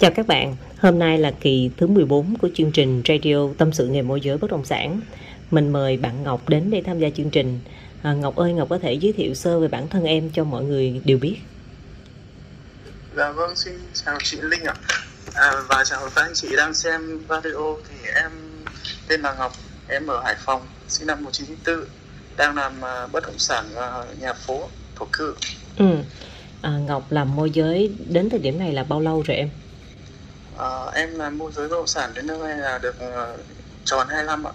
Chào 0.00 0.10
các 0.10 0.26
bạn, 0.26 0.56
hôm 0.78 0.98
nay 0.98 1.18
là 1.18 1.30
kỳ 1.40 1.70
thứ 1.76 1.86
14 1.86 2.36
của 2.38 2.48
chương 2.54 2.72
trình 2.72 3.02
Radio 3.08 3.36
Tâm 3.58 3.72
sự 3.72 3.88
nghề 3.88 4.02
môi 4.02 4.20
giới 4.20 4.38
bất 4.38 4.50
động 4.50 4.64
sản. 4.64 5.00
Mình 5.50 5.72
mời 5.72 5.96
bạn 5.96 6.22
Ngọc 6.22 6.48
đến 6.48 6.70
để 6.70 6.82
tham 6.86 6.98
gia 6.98 7.08
chương 7.10 7.30
trình. 7.30 7.60
À, 8.02 8.12
Ngọc 8.12 8.36
ơi, 8.36 8.52
Ngọc 8.52 8.68
có 8.70 8.78
thể 8.78 8.92
giới 8.92 9.12
thiệu 9.12 9.34
sơ 9.34 9.60
về 9.60 9.68
bản 9.68 9.88
thân 9.88 10.04
em 10.04 10.30
cho 10.30 10.44
mọi 10.44 10.64
người 10.64 11.00
đều 11.04 11.18
biết. 11.18 11.36
Dạ 13.16 13.32
vâng, 13.32 13.56
xin 13.56 13.74
chào 13.94 14.18
chị 14.22 14.38
Linh 14.40 14.64
ạ. 14.64 14.74
À, 15.34 15.52
và 15.68 15.84
chào 15.84 16.10
các 16.14 16.22
anh 16.22 16.34
chị 16.34 16.48
đang 16.56 16.74
xem 16.74 17.18
video 17.18 17.78
thì 17.88 18.10
em 18.14 18.30
tên 19.08 19.20
là 19.20 19.34
Ngọc, 19.38 19.52
em 19.88 20.06
ở 20.06 20.22
Hải 20.24 20.34
Phòng, 20.44 20.62
sinh 20.88 21.06
năm 21.06 21.24
1994, 21.24 21.88
đang 22.36 22.56
làm 22.56 22.72
uh, 22.78 23.12
bất 23.12 23.22
động 23.22 23.38
sản 23.38 23.64
uh, 23.72 24.20
nhà 24.20 24.32
phố 24.32 24.68
thổ 24.96 25.06
cư. 25.12 25.34
Ừ. 25.78 25.96
À, 26.62 26.70
Ngọc 26.70 27.12
làm 27.12 27.36
môi 27.36 27.50
giới 27.50 27.92
đến 28.08 28.30
thời 28.30 28.40
điểm 28.40 28.58
này 28.58 28.72
là 28.72 28.84
bao 28.84 29.00
lâu 29.00 29.22
rồi 29.22 29.36
em? 29.36 29.48
À, 30.58 30.84
em 30.94 31.14
làm 31.14 31.38
môi 31.38 31.52
giới 31.52 31.68
bất 31.68 31.76
động 31.76 31.86
sản 31.86 32.10
đến 32.14 32.26
nơi 32.26 32.56
là 32.56 32.78
được 32.78 32.96
uh, 33.04 33.40
tròn 33.84 34.06
2 34.08 34.24
năm 34.24 34.46
ạ. 34.46 34.52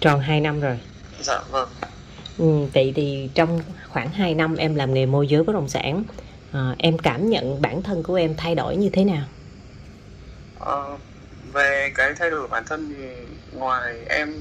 Tròn 0.00 0.20
2 0.20 0.40
năm 0.40 0.60
rồi. 0.60 0.78
Dạ 1.20 1.40
vâng. 1.50 1.68
Ừ, 2.38 2.66
vậy 2.74 2.92
thì 2.96 3.30
trong 3.34 3.60
khoảng 3.88 4.10
2 4.10 4.34
năm 4.34 4.56
em 4.56 4.74
làm 4.74 4.94
nghề 4.94 5.06
môi 5.06 5.28
giới 5.28 5.42
bất 5.42 5.52
động 5.52 5.68
sản, 5.68 6.04
à, 6.52 6.74
em 6.78 6.98
cảm 6.98 7.30
nhận 7.30 7.62
bản 7.62 7.82
thân 7.82 8.02
của 8.02 8.14
em 8.14 8.34
thay 8.36 8.54
đổi 8.54 8.76
như 8.76 8.90
thế 8.92 9.04
nào? 9.04 9.24
À, 10.60 10.76
về 11.52 11.92
cái 11.94 12.14
thay 12.18 12.30
đổi 12.30 12.48
bản 12.48 12.64
thân 12.66 12.94
thì 12.96 13.04
ngoài 13.52 13.94
em 14.08 14.34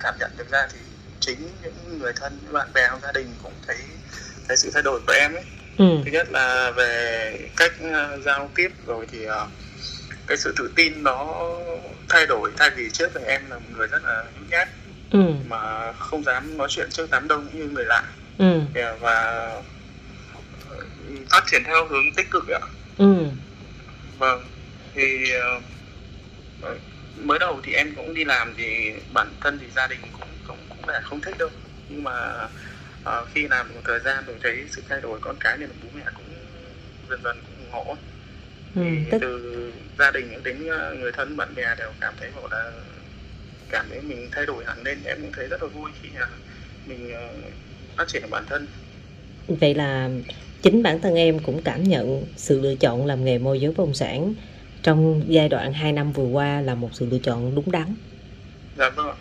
cảm 0.00 0.14
nhận 0.20 0.30
được 0.38 0.50
ra 0.50 0.68
thì 0.72 0.78
chính 1.20 1.48
những 1.62 1.98
người 1.98 2.12
thân, 2.16 2.38
những 2.44 2.52
bạn 2.52 2.68
bè 2.74 2.86
trong 2.90 3.00
gia 3.02 3.12
đình 3.12 3.26
cũng 3.42 3.52
thấy 3.66 3.76
thấy 4.48 4.56
sự 4.56 4.70
thay 4.74 4.82
đổi 4.82 5.00
của 5.06 5.12
em 5.12 5.34
ấy. 5.34 5.44
Ừ. 5.78 5.84
Thứ 6.04 6.10
nhất 6.10 6.28
là 6.30 6.72
về 6.76 7.48
cách 7.56 7.72
uh, 7.86 8.24
giao 8.24 8.50
tiếp 8.54 8.68
rồi 8.86 9.06
thì 9.12 9.26
uh, 9.26 9.32
cái 10.26 10.36
sự 10.36 10.54
tự 10.56 10.72
tin 10.76 11.02
nó 11.02 11.34
thay 12.08 12.26
đổi 12.26 12.50
thay 12.56 12.70
vì 12.70 12.90
trước 12.92 13.10
thì 13.14 13.20
em 13.26 13.50
là 13.50 13.58
một 13.58 13.64
người 13.76 13.86
rất 13.86 14.04
là 14.04 14.24
nhút 14.40 14.48
nhát 14.50 14.68
Ừ. 15.10 15.18
mà 15.46 15.92
không 15.92 16.22
dám 16.24 16.56
nói 16.56 16.68
chuyện 16.70 16.88
trước 16.90 17.10
đám 17.10 17.28
đông 17.28 17.48
như 17.52 17.64
người 17.64 17.84
lạ 17.84 18.02
Ừ. 18.38 18.60
Yeah, 18.74 19.00
và 19.00 19.14
ờ, 20.70 20.76
phát 21.30 21.42
triển 21.46 21.62
theo 21.64 21.88
hướng 21.88 22.14
tích 22.16 22.30
cực 22.30 22.48
ạ 22.48 22.60
Ừ. 22.98 23.24
vâng 24.18 24.44
thì 24.94 25.32
ờ, 25.32 25.60
mới 27.16 27.38
đầu 27.38 27.60
thì 27.62 27.72
em 27.72 27.94
cũng 27.96 28.14
đi 28.14 28.24
làm 28.24 28.54
thì 28.56 28.92
bản 29.14 29.34
thân 29.40 29.58
thì 29.58 29.70
gia 29.70 29.86
đình 29.86 30.00
cũng 30.12 30.28
cũng 30.46 30.58
cũng 30.68 30.88
là 30.88 31.00
không 31.04 31.20
thích 31.20 31.38
đâu 31.38 31.48
nhưng 31.88 32.04
mà 32.04 32.48
ờ, 33.04 33.24
khi 33.34 33.48
làm 33.48 33.74
một 33.74 33.80
thời 33.84 34.00
gian 34.00 34.24
rồi 34.26 34.36
thấy 34.42 34.66
sự 34.70 34.82
thay 34.88 35.00
đổi 35.00 35.18
con 35.20 35.36
cái 35.40 35.56
thì 35.58 35.66
bố 35.82 35.88
mẹ 35.94 36.04
cũng 36.14 36.34
dần 37.10 37.20
dần 37.24 37.36
cũng 37.46 37.56
ủng 37.58 37.70
hộ 37.72 37.96
Ừ. 38.74 38.82
thì 38.84 39.04
Tức 39.10 39.18
từ 39.20 39.72
gia 39.98 40.10
đình 40.10 40.42
đến 40.44 40.66
ờ, 40.68 40.94
người 40.94 41.12
thân 41.12 41.36
bạn 41.36 41.54
bè 41.54 41.62
đều 41.78 41.90
cảm 42.00 42.14
thấy 42.20 42.30
bảo 42.36 42.48
là 42.50 42.70
cảm 43.70 43.86
thấy 43.90 44.00
mình 44.00 44.28
thay 44.32 44.46
đổi 44.46 44.64
hẳn 44.64 44.82
lên 44.82 44.98
em 45.04 45.18
cũng 45.22 45.32
thấy 45.32 45.48
rất 45.48 45.62
là 45.62 45.68
vui 45.68 45.90
khi 46.02 46.08
là 46.18 46.28
mình 46.86 47.12
ờ, 47.14 47.28
phát 47.96 48.08
triển 48.08 48.22
bản 48.30 48.44
thân 48.48 48.66
vậy 49.48 49.74
là 49.74 50.10
chính 50.62 50.82
bản 50.82 51.00
thân 51.00 51.14
em 51.14 51.38
cũng 51.38 51.62
cảm 51.62 51.82
nhận 51.82 52.24
sự 52.36 52.60
lựa 52.60 52.74
chọn 52.74 53.06
làm 53.06 53.24
nghề 53.24 53.38
môi 53.38 53.60
giới 53.60 53.70
bất 53.72 53.78
động 53.84 53.94
sản 53.94 54.34
trong 54.82 55.22
giai 55.28 55.48
đoạn 55.48 55.72
2 55.72 55.92
năm 55.92 56.12
vừa 56.12 56.24
qua 56.26 56.60
là 56.60 56.74
một 56.74 56.88
sự 56.92 57.06
lựa 57.10 57.18
chọn 57.18 57.54
đúng 57.54 57.70
đắn. 57.70 57.94
dạ 58.78 58.90
vâng 58.90 59.06
ạ. 59.08 59.14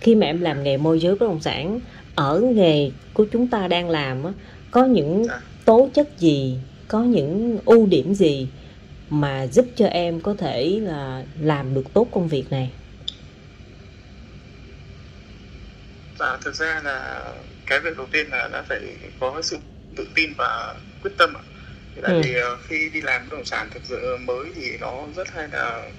Khi 0.00 0.14
mà 0.14 0.26
em 0.26 0.40
làm 0.40 0.62
nghề 0.62 0.76
môi 0.76 1.00
giới 1.00 1.14
bất 1.16 1.26
động 1.26 1.40
sản 1.40 1.80
ở 2.14 2.40
nghề 2.54 2.90
của 3.12 3.26
chúng 3.32 3.50
ta 3.50 3.68
đang 3.68 3.90
làm 3.90 4.22
có 4.70 4.84
những 4.84 5.24
Dạ. 5.28 5.40
tố 5.64 5.90
chất 5.94 6.08
gì, 6.18 6.58
có 6.88 7.02
những 7.04 7.58
ưu 7.66 7.86
điểm 7.86 8.14
gì 8.14 8.52
mà 9.08 9.46
giúp 9.46 9.66
cho 9.76 9.86
em 9.86 10.20
có 10.20 10.34
thể 10.38 10.80
là 10.82 11.26
làm 11.40 11.74
được 11.74 11.84
tốt 11.94 12.08
công 12.12 12.28
việc 12.28 12.46
này? 12.50 12.74
Dạ, 16.18 16.36
thực 16.42 16.54
ra 16.54 16.80
là 16.84 17.24
cái 17.66 17.80
việc 17.80 17.96
đầu 17.96 18.06
tiên 18.12 18.26
là 18.30 18.48
đã 18.52 18.62
phải 18.68 18.80
có 19.20 19.42
sự 19.42 19.58
tự 19.96 20.08
tin 20.14 20.30
và 20.38 20.74
quyết 21.02 21.10
tâm 21.18 21.34
ạ. 21.36 21.42
Thì 21.94 22.00
Tại 22.04 22.14
Ừ. 22.14 22.20
vì 22.22 22.34
ờ, 22.34 22.56
khi 22.68 22.90
đi 22.90 23.00
làm 23.00 23.28
bất 23.30 23.36
động 23.36 23.44
sản 23.44 23.68
thực 23.70 23.84
sự 23.84 24.16
mới 24.20 24.52
thì 24.56 24.78
nó 24.80 25.06
rất 25.16 25.28
hay 25.32 25.48
là 25.52 25.90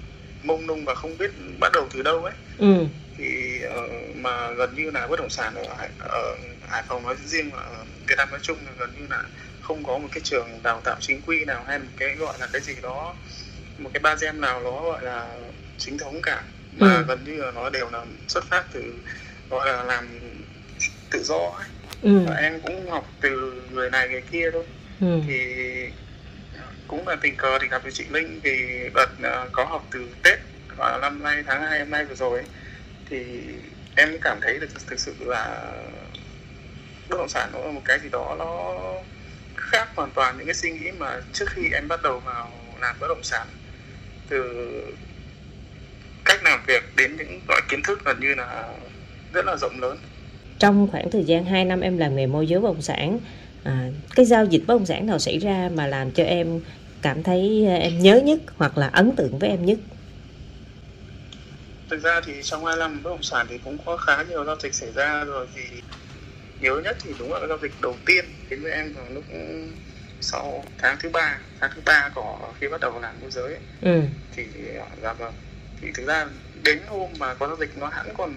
mông 0.42 0.66
lung 0.66 0.84
và 0.84 0.94
không 0.94 1.16
biết 1.18 1.30
bắt 1.60 1.72
đầu 1.74 1.88
từ 1.94 2.02
đâu 2.02 2.24
ấy. 2.24 2.34
Ừ. 2.58 2.88
Thì 3.18 3.60
ờ, 3.62 3.88
mà 4.14 4.50
gần 4.50 4.74
như 4.74 4.90
là 4.90 5.06
bất 5.06 5.18
động 5.18 5.30
sản 5.30 5.54
ở 5.54 5.74
Hải, 5.78 5.88
ở 5.98 6.36
Hải 6.68 6.82
Phòng 6.88 7.02
nói 7.02 7.14
riêng 7.24 7.50
và 7.52 7.58
ở 7.62 7.84
Việt 8.06 8.14
Nam 8.18 8.30
nói 8.30 8.40
chung 8.42 8.58
là 8.66 8.72
gần 8.78 8.90
như 9.00 9.06
là 9.10 9.22
không 9.60 9.84
có 9.84 9.98
một 9.98 10.08
cái 10.12 10.20
trường 10.24 10.60
đào 10.62 10.80
tạo 10.84 10.96
chính 11.00 11.20
quy 11.26 11.44
nào 11.44 11.64
hay 11.66 11.78
một 11.78 11.86
cái 11.96 12.14
gọi 12.14 12.38
là 12.40 12.46
cái 12.52 12.60
gì 12.60 12.74
đó 12.82 13.14
một 13.78 13.90
cái 13.94 14.00
ba 14.00 14.14
gem 14.20 14.40
nào 14.40 14.60
nó 14.60 14.82
gọi 14.82 15.02
là 15.02 15.36
chính 15.78 15.98
thống 15.98 16.22
cả 16.22 16.42
mà 16.72 16.96
Ừ. 16.96 17.04
gần 17.08 17.24
như 17.24 17.42
là 17.42 17.50
nó 17.50 17.70
đều 17.70 17.90
là 17.90 18.04
xuất 18.28 18.44
phát 18.44 18.64
từ 18.72 18.82
gọi 19.50 19.66
là 19.72 19.82
làm 19.82 20.20
tự 21.10 21.22
do 21.24 21.36
ấy. 21.58 21.66
Ừ. 22.02 22.10
và 22.26 22.34
em 22.34 22.60
cũng 22.60 22.90
học 22.90 23.12
từ 23.20 23.62
người 23.70 23.90
này 23.90 24.08
người 24.08 24.22
kia 24.30 24.50
thôi 24.52 24.64
Ừ. 25.00 25.20
thì 25.26 25.54
cũng 26.88 27.08
là 27.08 27.16
tình 27.20 27.36
cờ 27.36 27.58
thì 27.58 27.68
gặp 27.68 27.84
được 27.84 27.90
chị 27.94 28.04
Linh 28.10 28.40
thì 28.44 28.58
đợt 28.94 29.06
ờ, 29.22 29.48
có 29.52 29.64
học 29.64 29.86
từ 29.90 30.08
Tết 30.22 30.38
là 30.78 30.98
năm 31.02 31.22
nay 31.22 31.42
tháng 31.46 31.62
2 31.62 31.78
năm 31.78 31.90
nay 31.90 32.04
vừa 32.04 32.14
rồi 32.14 32.38
ấy, 32.38 32.46
thì 33.10 33.18
em 33.96 34.08
cảm 34.20 34.38
thấy 34.42 34.58
được 34.58 34.68
thực 34.86 35.00
sự 35.00 35.14
là 35.20 35.72
bất 37.08 37.16
động 37.18 37.28
sản 37.28 37.50
nó 37.52 37.58
là 37.58 37.70
một 37.72 37.82
cái 37.84 37.98
gì 38.02 38.08
đó 38.12 38.36
nó 38.38 38.74
khác 39.56 39.88
hoàn 39.96 40.10
toàn 40.14 40.38
những 40.38 40.46
cái 40.46 40.54
suy 40.54 40.70
nghĩ 40.70 40.90
mà 40.98 41.20
trước 41.32 41.46
khi 41.50 41.70
em 41.72 41.88
bắt 41.88 42.02
đầu 42.02 42.20
vào 42.20 42.50
làm 42.80 42.96
bất 43.00 43.06
động 43.08 43.22
sản 43.22 43.46
từ 44.28 44.42
cách 46.24 46.40
làm 46.44 46.60
việc 46.66 46.82
đến 46.96 47.16
những 47.16 47.40
loại 47.48 47.60
kiến 47.68 47.80
thức 47.82 47.98
gần 48.04 48.20
như 48.20 48.34
là 48.34 48.68
rất 49.32 49.44
là 49.46 49.56
rộng 49.56 49.80
lớn 49.80 49.98
Trong 50.58 50.88
khoảng 50.90 51.10
thời 51.10 51.24
gian 51.24 51.44
2 51.44 51.64
năm 51.64 51.80
em 51.80 51.98
làm 51.98 52.16
nghề 52.16 52.26
môi 52.26 52.46
giới 52.46 52.60
bất 52.60 52.68
động 52.68 52.82
sản, 52.82 53.20
à, 53.64 53.88
cái 54.16 54.26
giao 54.26 54.44
dịch 54.44 54.64
bất 54.66 54.74
động 54.74 54.86
sản 54.86 55.06
nào 55.06 55.18
xảy 55.18 55.38
ra 55.38 55.70
mà 55.74 55.86
làm 55.86 56.12
cho 56.12 56.24
em 56.24 56.60
cảm 57.02 57.22
thấy 57.22 57.64
em 57.66 57.98
nhớ 57.98 58.20
nhất 58.24 58.38
hoặc 58.56 58.78
là 58.78 58.86
ấn 58.88 59.16
tượng 59.16 59.38
với 59.38 59.48
em 59.50 59.64
nhất? 59.64 59.78
Thực 61.88 62.02
ra 62.02 62.20
thì 62.20 62.42
trong 62.42 62.64
hai 62.64 62.76
năm 62.76 63.02
bất 63.02 63.10
động 63.10 63.22
sản 63.22 63.46
thì 63.48 63.58
cũng 63.64 63.78
có 63.86 63.96
khá 63.96 64.22
nhiều 64.22 64.44
giao 64.44 64.56
dịch 64.62 64.74
xảy 64.74 64.92
ra 64.92 65.24
rồi 65.24 65.46
thì 65.54 65.82
nhớ 66.60 66.80
nhất 66.84 66.96
thì 67.00 67.14
đúng 67.18 67.32
là 67.32 67.46
giao 67.48 67.58
dịch 67.62 67.80
đầu 67.80 67.96
tiên 68.06 68.24
đến 68.50 68.62
với 68.62 68.72
em 68.72 68.92
vào 68.92 69.04
lúc 69.10 69.24
sau 70.20 70.64
tháng 70.78 70.96
thứ 71.00 71.08
ba 71.10 71.38
tháng 71.60 71.70
thứ 71.74 71.80
ba 71.84 72.10
của 72.14 72.52
khi 72.60 72.68
bắt 72.68 72.80
đầu 72.80 73.00
làm 73.00 73.20
môi 73.20 73.30
giới 73.30 73.44
ấy, 73.54 73.60
Ừ. 73.82 74.00
thì 74.32 74.46
dạ 75.02 75.12
vâng 75.12 75.32
thì 75.82 75.88
thực 75.94 76.06
ra 76.06 76.26
đến 76.62 76.78
hôm 76.88 77.10
mà 77.18 77.34
có 77.34 77.46
giao 77.46 77.56
dịch 77.56 77.76
nó 77.76 77.88
hẳn 77.88 78.06
còn 78.14 78.34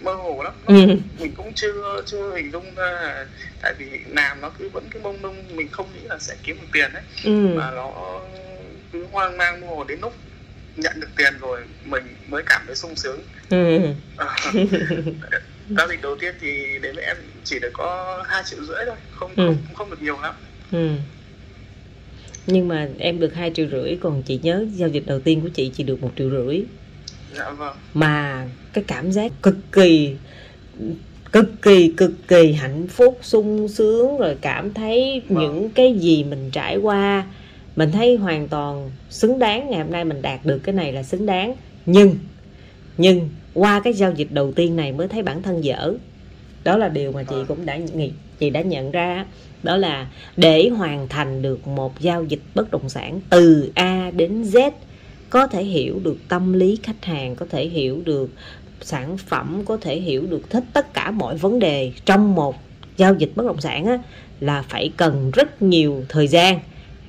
mơ 0.00 0.14
hồ 0.14 0.42
lắm 0.42 0.54
Ừ. 0.66 0.74
mình 1.20 1.34
cũng 1.36 1.52
chưa 1.54 2.02
chưa 2.06 2.32
hình 2.36 2.50
dung 2.52 2.74
ra 2.74 2.90
là 2.90 3.26
tại 3.62 3.74
vì 3.78 4.00
làm 4.06 4.40
nó 4.40 4.50
cứ 4.58 4.68
vẫn 4.72 4.88
cứ 4.90 5.00
mông 5.00 5.22
lung 5.22 5.56
mình 5.56 5.68
không 5.72 5.92
nghĩ 5.92 6.00
là 6.02 6.18
sẽ 6.18 6.36
kiếm 6.42 6.56
được 6.60 6.66
tiền 6.72 6.92
ấy 6.92 7.02
Ừ. 7.24 7.30
mà 7.56 7.70
nó 7.70 8.20
cứ 8.92 9.06
hoang 9.12 9.36
mang 9.36 9.60
mơ 9.60 9.66
hồ 9.66 9.84
đến 9.84 10.00
lúc 10.00 10.14
nhận 10.76 11.00
được 11.00 11.08
tiền 11.16 11.32
rồi 11.40 11.60
mình 11.84 12.02
mới 12.28 12.42
cảm 12.46 12.62
thấy 12.66 12.76
sung 12.76 12.96
sướng 12.96 13.20
Ừ. 13.50 13.78
À, 14.16 14.26
giao 15.76 15.88
dịch 15.88 16.02
đầu 16.02 16.16
tiên 16.20 16.34
thì 16.40 16.78
đến 16.82 16.94
với 16.94 17.04
em 17.04 17.16
chỉ 17.44 17.58
được 17.58 17.70
có 17.72 18.22
hai 18.28 18.42
triệu 18.50 18.64
rưỡi 18.64 18.76
thôi 18.86 18.96
không 19.10 19.30
Ừ. 19.36 19.46
không 19.46 19.74
không 19.74 19.90
được 19.90 20.02
nhiều 20.02 20.16
lắm 20.22 20.34
Ừ. 20.72 20.88
Nhưng 22.46 22.68
mà 22.68 22.88
em 22.98 23.20
được 23.20 23.34
hai 23.34 23.50
triệu 23.54 23.66
rưỡi 23.70 23.96
còn 24.00 24.22
chị 24.22 24.40
nhớ 24.42 24.66
giao 24.74 24.88
dịch 24.88 25.06
đầu 25.06 25.20
tiên 25.20 25.40
của 25.40 25.48
chị 25.48 25.70
chỉ 25.74 25.82
được 25.84 26.02
một 26.02 26.10
triệu 26.18 26.30
rưỡi 26.30 26.62
dạ 27.36 27.50
vâng 27.50 27.76
mà 27.94 28.46
cái 28.72 28.84
cảm 28.86 29.12
giác 29.12 29.32
cực 29.42 29.56
kỳ 29.72 30.14
cực 31.32 31.44
kỳ 31.62 31.92
cực 31.96 32.10
kỳ 32.28 32.52
hạnh 32.52 32.86
phúc 32.88 33.18
sung 33.22 33.68
sướng 33.68 34.18
rồi 34.18 34.36
cảm 34.40 34.74
thấy 34.74 35.22
Vâng. 35.28 35.42
những 35.42 35.70
cái 35.70 35.94
gì 35.98 36.24
mình 36.24 36.50
trải 36.52 36.76
qua 36.76 37.26
mình 37.76 37.92
thấy 37.92 38.16
hoàn 38.16 38.48
toàn 38.48 38.90
xứng 39.10 39.38
đáng 39.38 39.70
ngày 39.70 39.80
hôm 39.80 39.92
nay 39.92 40.04
mình 40.04 40.22
đạt 40.22 40.46
được 40.46 40.58
cái 40.58 40.74
này 40.74 40.92
là 40.92 41.02
xứng 41.02 41.26
đáng. 41.26 41.54
Nhưng 41.86 42.16
nhưng 42.98 43.28
qua 43.54 43.80
cái 43.80 43.92
giao 43.92 44.12
dịch 44.12 44.28
đầu 44.30 44.52
tiên 44.52 44.76
này 44.76 44.92
mới 44.92 45.08
thấy 45.08 45.22
bản 45.22 45.42
thân 45.42 45.64
dở. 45.64 45.94
Đó 46.64 46.76
là 46.76 46.88
điều 46.88 47.12
mà 47.12 47.22
chị 47.22 47.36
Vâng. 47.36 47.46
cũng 47.46 47.66
đã 47.66 47.76
nghĩ 47.76 48.12
chị 48.38 48.50
đã 48.50 48.60
nhận 48.60 48.90
ra. 48.90 49.26
Đó 49.62 49.76
là 49.76 50.06
để 50.36 50.68
hoàn 50.68 51.08
thành 51.08 51.42
được 51.42 51.66
một 51.66 52.00
giao 52.00 52.24
dịch 52.24 52.40
bất 52.54 52.70
động 52.70 52.88
sản 52.88 53.20
từ 53.30 53.70
A 53.74 54.10
đến 54.16 54.42
Z 54.42 54.70
có 55.30 55.46
thể 55.46 55.64
hiểu 55.64 56.00
được 56.04 56.16
tâm 56.28 56.52
lý 56.52 56.78
khách 56.82 57.04
hàng 57.04 57.36
có 57.36 57.46
thể 57.50 57.68
hiểu 57.68 58.02
được 58.04 58.30
sản 58.80 59.16
phẩm 59.16 59.62
có 59.64 59.76
thể 59.76 60.00
hiểu 60.00 60.26
được 60.26 60.52
hết 60.52 60.64
tất 60.72 60.94
cả 60.94 61.10
mọi 61.10 61.36
vấn 61.36 61.58
đề 61.58 61.92
trong 62.04 62.34
một 62.34 62.56
giao 62.96 63.14
dịch 63.14 63.32
bất 63.34 63.46
động 63.46 63.60
sản 63.60 63.86
á, 63.86 63.98
là 64.40 64.62
phải 64.62 64.90
cần 64.96 65.30
rất 65.30 65.62
nhiều 65.62 66.04
thời 66.08 66.28
gian 66.28 66.60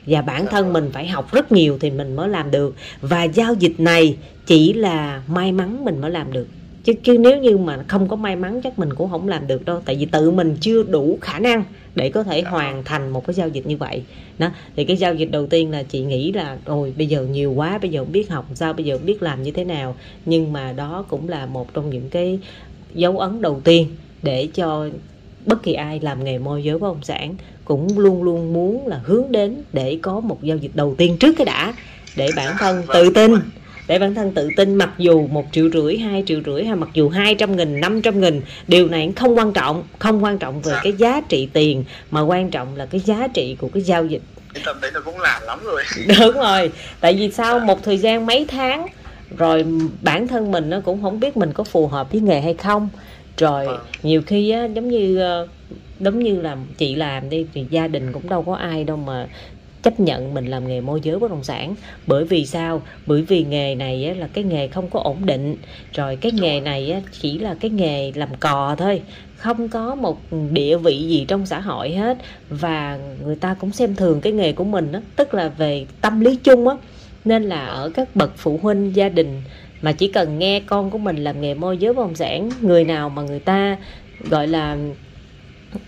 và 0.05 0.21
bản 0.21 0.45
thân 0.51 0.73
mình 0.73 0.89
phải 0.93 1.07
học 1.07 1.33
rất 1.33 1.51
nhiều 1.51 1.77
thì 1.81 1.91
mình 1.91 2.15
mới 2.15 2.29
làm 2.29 2.51
được. 2.51 2.75
Và 3.01 3.23
giao 3.23 3.53
dịch 3.53 3.79
này 3.79 4.17
chỉ 4.45 4.73
là 4.73 5.23
may 5.27 5.51
mắn 5.51 5.85
mình 5.85 6.01
mới 6.01 6.11
làm 6.11 6.33
được. 6.33 6.47
Chứ 6.83 6.93
chứ 7.03 7.17
nếu 7.17 7.37
như 7.39 7.57
mà 7.57 7.83
không 7.87 8.07
có 8.07 8.15
may 8.15 8.35
mắn 8.35 8.61
chắc 8.61 8.79
mình 8.79 8.93
cũng 8.93 9.09
không 9.09 9.27
làm 9.27 9.47
được 9.47 9.65
đâu. 9.65 9.81
Tại 9.85 9.95
vì 9.95 10.05
tự 10.05 10.31
mình 10.31 10.57
chưa 10.61 10.83
đủ 10.83 11.17
khả 11.21 11.39
năng 11.39 11.63
để 11.95 12.09
có 12.09 12.23
thể 12.23 12.41
Dạ. 12.41 12.49
hoàn 12.49 12.83
thành 12.83 13.09
một 13.09 13.27
cái 13.27 13.33
giao 13.33 13.47
dịch 13.47 13.67
như 13.67 13.77
vậy. 13.77 14.03
Đó 14.37 14.51
thì 14.75 14.85
cái 14.85 14.97
giao 14.97 15.13
dịch 15.13 15.31
đầu 15.31 15.47
tiên 15.47 15.71
là 15.71 15.83
chị 15.83 16.01
nghĩ 16.01 16.31
là 16.31 16.57
ôi 16.65 16.93
bây 16.97 17.07
giờ 17.07 17.25
nhiều 17.25 17.51
quá 17.51 17.77
bây 17.77 17.91
giờ 17.91 18.01
không 18.01 18.11
biết 18.11 18.29
học 18.29 18.45
sao 18.53 18.73
bây 18.73 18.85
giờ 18.85 18.97
không 18.97 19.05
biết 19.05 19.23
làm 19.23 19.43
như 19.43 19.51
thế 19.51 19.63
nào. 19.63 19.95
Nhưng 20.25 20.53
mà 20.53 20.71
đó 20.71 21.05
cũng 21.09 21.29
là 21.29 21.45
một 21.45 21.73
trong 21.73 21.89
những 21.89 22.09
cái 22.09 22.39
dấu 22.93 23.19
ấn 23.19 23.41
đầu 23.41 23.61
tiên 23.63 23.87
để 24.23 24.47
cho 24.53 24.87
bất 25.45 25.63
kỳ 25.63 25.73
ai 25.73 25.99
làm 25.99 26.23
nghề 26.23 26.37
môi 26.37 26.63
giới 26.63 26.77
bất 26.77 26.87
động 26.87 27.03
sản 27.03 27.35
cũng 27.65 27.99
luôn 27.99 28.23
luôn 28.23 28.53
muốn 28.53 28.87
là 28.87 28.99
hướng 29.03 29.31
đến 29.31 29.61
để 29.73 29.99
có 30.01 30.19
một 30.19 30.43
giao 30.43 30.57
dịch 30.57 30.71
đầu 30.73 30.95
tiên 30.97 31.17
trước 31.19 31.35
cái 31.37 31.45
đã 31.45 31.73
để 32.15 32.29
bản 32.35 32.55
thân 32.59 32.83
tự 32.93 33.09
tin 33.09 33.31
để 33.87 33.99
bản 33.99 34.15
thân 34.15 34.31
tự 34.31 34.49
tin. 34.57 34.75
Mặc 34.75 34.89
dù 34.97 35.27
một 35.27 35.45
triệu 35.51 35.69
rưỡi 35.69 35.97
hai 35.97 36.23
triệu 36.25 36.41
rưỡi 36.45 36.63
hay 36.63 36.75
mặc 36.75 36.89
dù 36.93 37.09
200 37.09 37.55
nghìn 37.55 37.81
500 37.81 38.21
nghìn 38.21 38.41
điều 38.67 38.87
này 38.87 39.13
không 39.15 39.37
quan 39.37 39.53
trọng 39.53 39.83
không 39.99 40.23
quan 40.23 40.37
trọng 40.37 40.61
về 40.61 40.71
Dạ. 40.71 40.79
cái 40.83 40.93
giá 40.93 41.21
trị 41.29 41.49
tiền 41.53 41.83
mà 42.11 42.21
quan 42.21 42.49
trọng 42.49 42.75
là 42.75 42.85
cái 42.85 43.01
giá 43.05 43.27
trị 43.33 43.55
của 43.59 43.69
cái 43.73 43.83
giao 43.83 44.05
dịch. 44.05 44.21
Cái 44.53 44.63
tầm 44.65 44.77
đấy 44.81 44.91
là 44.93 44.99
cũng 44.99 45.19
là 45.19 45.39
lắm 45.47 45.59
rồi. 45.63 45.83
Đúng 46.19 46.33
rồi. 46.35 46.71
Tại 46.99 47.13
vì 47.13 47.31
sau 47.31 47.59
một 47.59 47.83
thời 47.83 47.97
gian 47.97 48.25
mấy 48.25 48.45
tháng 48.47 48.87
rồi 49.37 49.65
bản 50.01 50.27
thân 50.27 50.51
mình 50.51 50.69
nó 50.69 50.79
cũng 50.85 51.01
không 51.01 51.19
biết 51.19 51.37
mình 51.37 51.53
có 51.53 51.63
phù 51.63 51.87
hợp 51.87 52.11
với 52.11 52.21
nghề 52.21 52.41
hay 52.41 52.53
không 52.53 52.89
rồi 53.37 53.65
Vâng. 53.65 53.79
nhiều 54.03 54.21
khi 54.21 54.49
á 54.49 54.65
giống 54.65 54.89
như 54.89 55.17
ờ, 55.17 55.47
giống 55.99 56.19
như 56.19 56.41
là 56.41 56.57
chị 56.77 56.95
làm 56.95 57.29
đi 57.29 57.45
thì 57.53 57.65
gia 57.69 57.87
đình 57.87 58.11
cũng 58.13 58.29
đâu 58.29 58.43
có 58.43 58.55
ai 58.55 58.83
đâu 58.83 58.97
mà 58.97 59.27
chấp 59.85 59.99
nhận 59.99 60.33
mình 60.33 60.45
làm 60.45 60.67
nghề 60.67 60.81
môi 60.81 61.01
giới 61.03 61.19
bất 61.19 61.31
động 61.31 61.43
sản. 61.43 61.75
Bởi 62.07 62.23
vì 62.25 62.45
sao? 62.45 62.81
Bởi 63.05 63.21
vì 63.21 63.43
nghề 63.43 63.75
này 63.75 64.05
á, 64.05 64.13
là 64.13 64.27
cái 64.33 64.43
nghề 64.43 64.67
không 64.67 64.89
có 64.89 64.99
ổn 64.99 65.25
định. 65.25 65.55
Rồi 65.93 66.15
cái 66.15 66.31
nghề 66.31 66.59
này 66.59 66.91
á, 66.91 67.01
chỉ 67.21 67.37
là 67.37 67.55
cái 67.59 67.71
nghề 67.71 68.11
làm 68.15 68.29
cò 68.39 68.75
thôi. 68.77 69.01
Không 69.35 69.69
có 69.69 69.95
một 69.95 70.19
địa 70.51 70.77
vị 70.77 70.97
gì 70.97 71.25
trong 71.27 71.45
xã 71.45 71.59
hội 71.59 71.91
hết. 71.91 72.17
Và 72.49 72.99
người 73.23 73.35
ta 73.35 73.55
cũng 73.59 73.71
xem 73.71 73.95
thường 73.95 74.21
cái 74.21 74.33
nghề 74.33 74.53
của 74.53 74.63
mình 74.63 74.91
đó 74.91 74.99
tức 75.15 75.33
là 75.33 75.47
về 75.47 75.85
tâm 76.01 76.19
lý 76.19 76.35
chung 76.35 76.67
á. 76.67 76.75
Nên 77.25 77.43
là 77.43 77.65
ở 77.65 77.91
các 77.93 78.15
bậc 78.15 78.31
phụ 78.37 78.59
huynh 78.61 78.95
gia 78.95 79.09
đình 79.09 79.41
mà 79.85 79.91
chỉ 79.91 80.07
cần 80.07 80.39
nghe 80.39 80.59
con 80.59 80.89
của 80.89 80.97
mình 80.97 81.23
làm 81.23 81.41
nghề 81.41 81.53
môi 81.53 81.77
giới 81.77 81.93
bất 81.93 82.03
động 82.03 82.15
sản 82.15 82.49
người 82.61 82.83
nào 82.83 83.09
mà 83.09 83.21
người 83.21 83.39
ta 83.39 83.77
gọi 84.29 84.47
là 84.47 84.77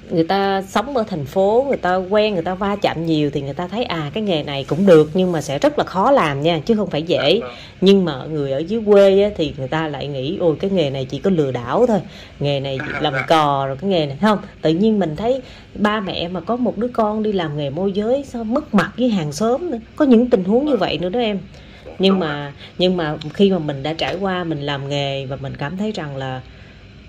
người 0.10 0.24
ta 0.24 0.62
sống 0.62 0.98
ở 0.98 1.04
thành 1.08 1.26
phố 1.26 1.66
người 1.68 1.78
ta 1.78 1.96
quen 1.96 2.34
người 2.34 2.44
ta 2.44 2.56
va 2.56 2.76
chạm 2.82 3.06
nhiều 3.06 3.30
thì 3.34 3.42
người 3.42 3.54
ta 3.54 3.68
thấy 3.68 3.84
à 3.84 4.12
cái 4.14 4.24
nghề 4.24 4.44
này 4.44 4.66
cũng 4.68 4.86
được 4.86 5.10
nhưng 5.14 5.32
mà 5.32 5.42
sẽ 5.42 5.60
rất 5.60 5.78
là 5.78 5.84
khó 5.84 6.12
làm 6.12 6.42
nha 6.42 6.60
chứ 6.66 6.76
không 6.76 6.90
phải 6.90 7.04
dễ. 7.04 7.40
Vâng. 7.42 7.52
nhưng 7.82 8.06
mà 8.06 8.26
người 8.26 8.52
ở 8.52 8.58
dưới 8.58 8.82
quê 8.86 9.22
á, 9.24 9.30
thì 9.38 9.54
người 9.58 9.68
ta 9.68 9.88
lại 9.88 10.08
nghĩ 10.08 10.38
ôi 10.40 10.56
cái 10.60 10.70
nghề 10.70 10.90
này 10.90 11.06
chỉ 11.06 11.20
có 11.20 11.30
lừa 11.30 11.52
đảo 11.52 11.86
thôi 11.88 12.00
nghề 12.40 12.60
này 12.60 12.78
chỉ 12.80 12.92
làm 13.02 13.14
cò 13.28 13.68
rồi 13.68 13.78
cái 13.82 13.90
nghề 13.90 14.06
này 14.06 14.18
không. 14.22 14.40
Tự 14.62 14.70
nhiên 14.70 15.00
mình 15.00 15.16
thấy 15.16 15.42
ba 15.74 16.00
mẹ 16.00 16.28
mà 16.28 16.42
có 16.42 16.56
một 16.56 16.78
đứa 16.78 16.88
con 16.88 17.24
đi 17.24 17.34
làm 17.34 17.58
nghề 17.58 17.70
môi 17.70 17.92
giới 17.92 18.24
sao 18.28 18.44
mất 18.44 18.74
mặt 18.74 18.92
với 18.98 19.10
hàng 19.10 19.32
xóm 19.32 19.72
nữa 19.72 19.78
có 19.96 20.06
những 20.06 20.30
tình 20.30 20.44
huống 20.44 20.66
như 20.66 20.78
vậy 20.78 20.98
nữa 20.98 21.10
đó 21.10 21.20
em 21.20 21.40
nhưng 22.00 22.12
Đúng 22.14 22.20
mà 22.20 22.54
nhưng 22.78 22.98
mà 22.98 23.18
khi 23.34 23.52
mà 23.52 23.60
mình 23.60 23.84
đã 23.84 23.94
trải 23.94 24.16
qua 24.16 24.44
mình 24.44 24.60
làm 24.62 24.90
nghề 24.90 25.26
và 25.26 25.36
mình 25.36 25.58
cảm 25.58 25.78
thấy 25.78 25.92
rằng 25.92 26.16
là 26.16 26.44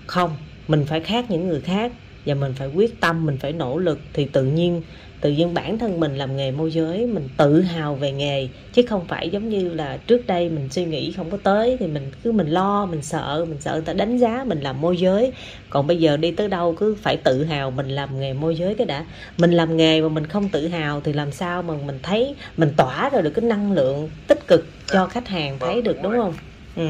không 0.07 0.37
mình 0.67 0.85
phải 0.85 1.01
khác 1.01 1.25
những 1.29 1.47
người 1.47 1.61
khác 1.61 1.93
và 2.25 2.35
mình 2.35 2.53
phải 2.55 2.67
quyết 2.67 2.99
tâm 3.01 3.25
mình 3.25 3.37
phải 3.37 3.53
nỗ 3.53 3.77
lực 3.77 4.09
thì 4.13 4.25
tự 4.25 4.45
nhiên 4.45 4.83
tự 5.21 5.31
nhiên 5.31 5.53
bản 5.53 5.79
thân 5.79 5.99
mình 5.99 6.15
làm 6.15 6.37
nghề 6.37 6.51
môi 6.51 6.71
giới 6.71 7.07
mình 7.07 7.29
tự 7.37 7.61
hào 7.61 7.95
về 7.95 8.11
nghề 8.11 8.47
chứ 8.73 8.81
không 8.89 9.05
phải 9.07 9.29
giống 9.29 9.49
như 9.49 9.73
là 9.73 9.97
trước 9.97 10.27
đây 10.27 10.49
mình 10.49 10.69
suy 10.69 10.85
nghĩ 10.85 11.11
không 11.11 11.31
có 11.31 11.37
tới 11.43 11.77
thì 11.79 11.87
mình 11.87 12.11
cứ 12.23 12.31
mình 12.31 12.47
lo 12.47 12.85
mình 12.85 13.01
sợ 13.01 13.45
mình 13.49 13.61
sợ 13.61 13.71
người 13.73 13.81
ta 13.81 13.93
đánh 13.93 14.17
giá 14.17 14.43
mình 14.47 14.61
làm 14.61 14.81
môi 14.81 14.97
giới. 14.97 15.31
Còn 15.69 15.87
bây 15.87 15.97
giờ 15.97 16.17
đi 16.17 16.31
tới 16.31 16.47
đâu 16.47 16.75
cứ 16.79 16.95
phải 17.01 17.17
tự 17.17 17.43
hào 17.43 17.71
mình 17.71 17.89
làm 17.89 18.19
nghề 18.19 18.33
môi 18.33 18.55
giới 18.55 18.75
cái 18.75 18.87
đã. 18.87 19.05
Mình 19.37 19.51
làm 19.51 19.77
nghề 19.77 20.01
mà 20.01 20.09
mình 20.09 20.27
không 20.27 20.49
tự 20.49 20.67
hào 20.67 21.01
thì 21.01 21.13
làm 21.13 21.31
sao 21.31 21.61
mà 21.61 21.73
mình 21.85 21.99
thấy 22.03 22.35
mình 22.57 22.73
tỏa 22.77 23.09
ra 23.09 23.21
được 23.21 23.31
cái 23.31 23.45
năng 23.45 23.71
lượng 23.71 24.09
tích 24.27 24.47
cực 24.47 24.65
cho 24.87 25.07
khách 25.07 25.27
hàng 25.27 25.59
thấy 25.59 25.81
được 25.81 25.97
đúng 26.03 26.13
không? 26.13 26.33
Ừ. 26.75 26.87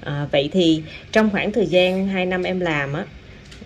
à, 0.00 0.28
vậy 0.32 0.48
thì 0.52 0.82
trong 1.12 1.30
khoảng 1.30 1.52
thời 1.52 1.66
gian 1.66 2.08
2 2.08 2.26
năm 2.26 2.42
em 2.42 2.60
làm 2.60 2.92
á 2.92 3.04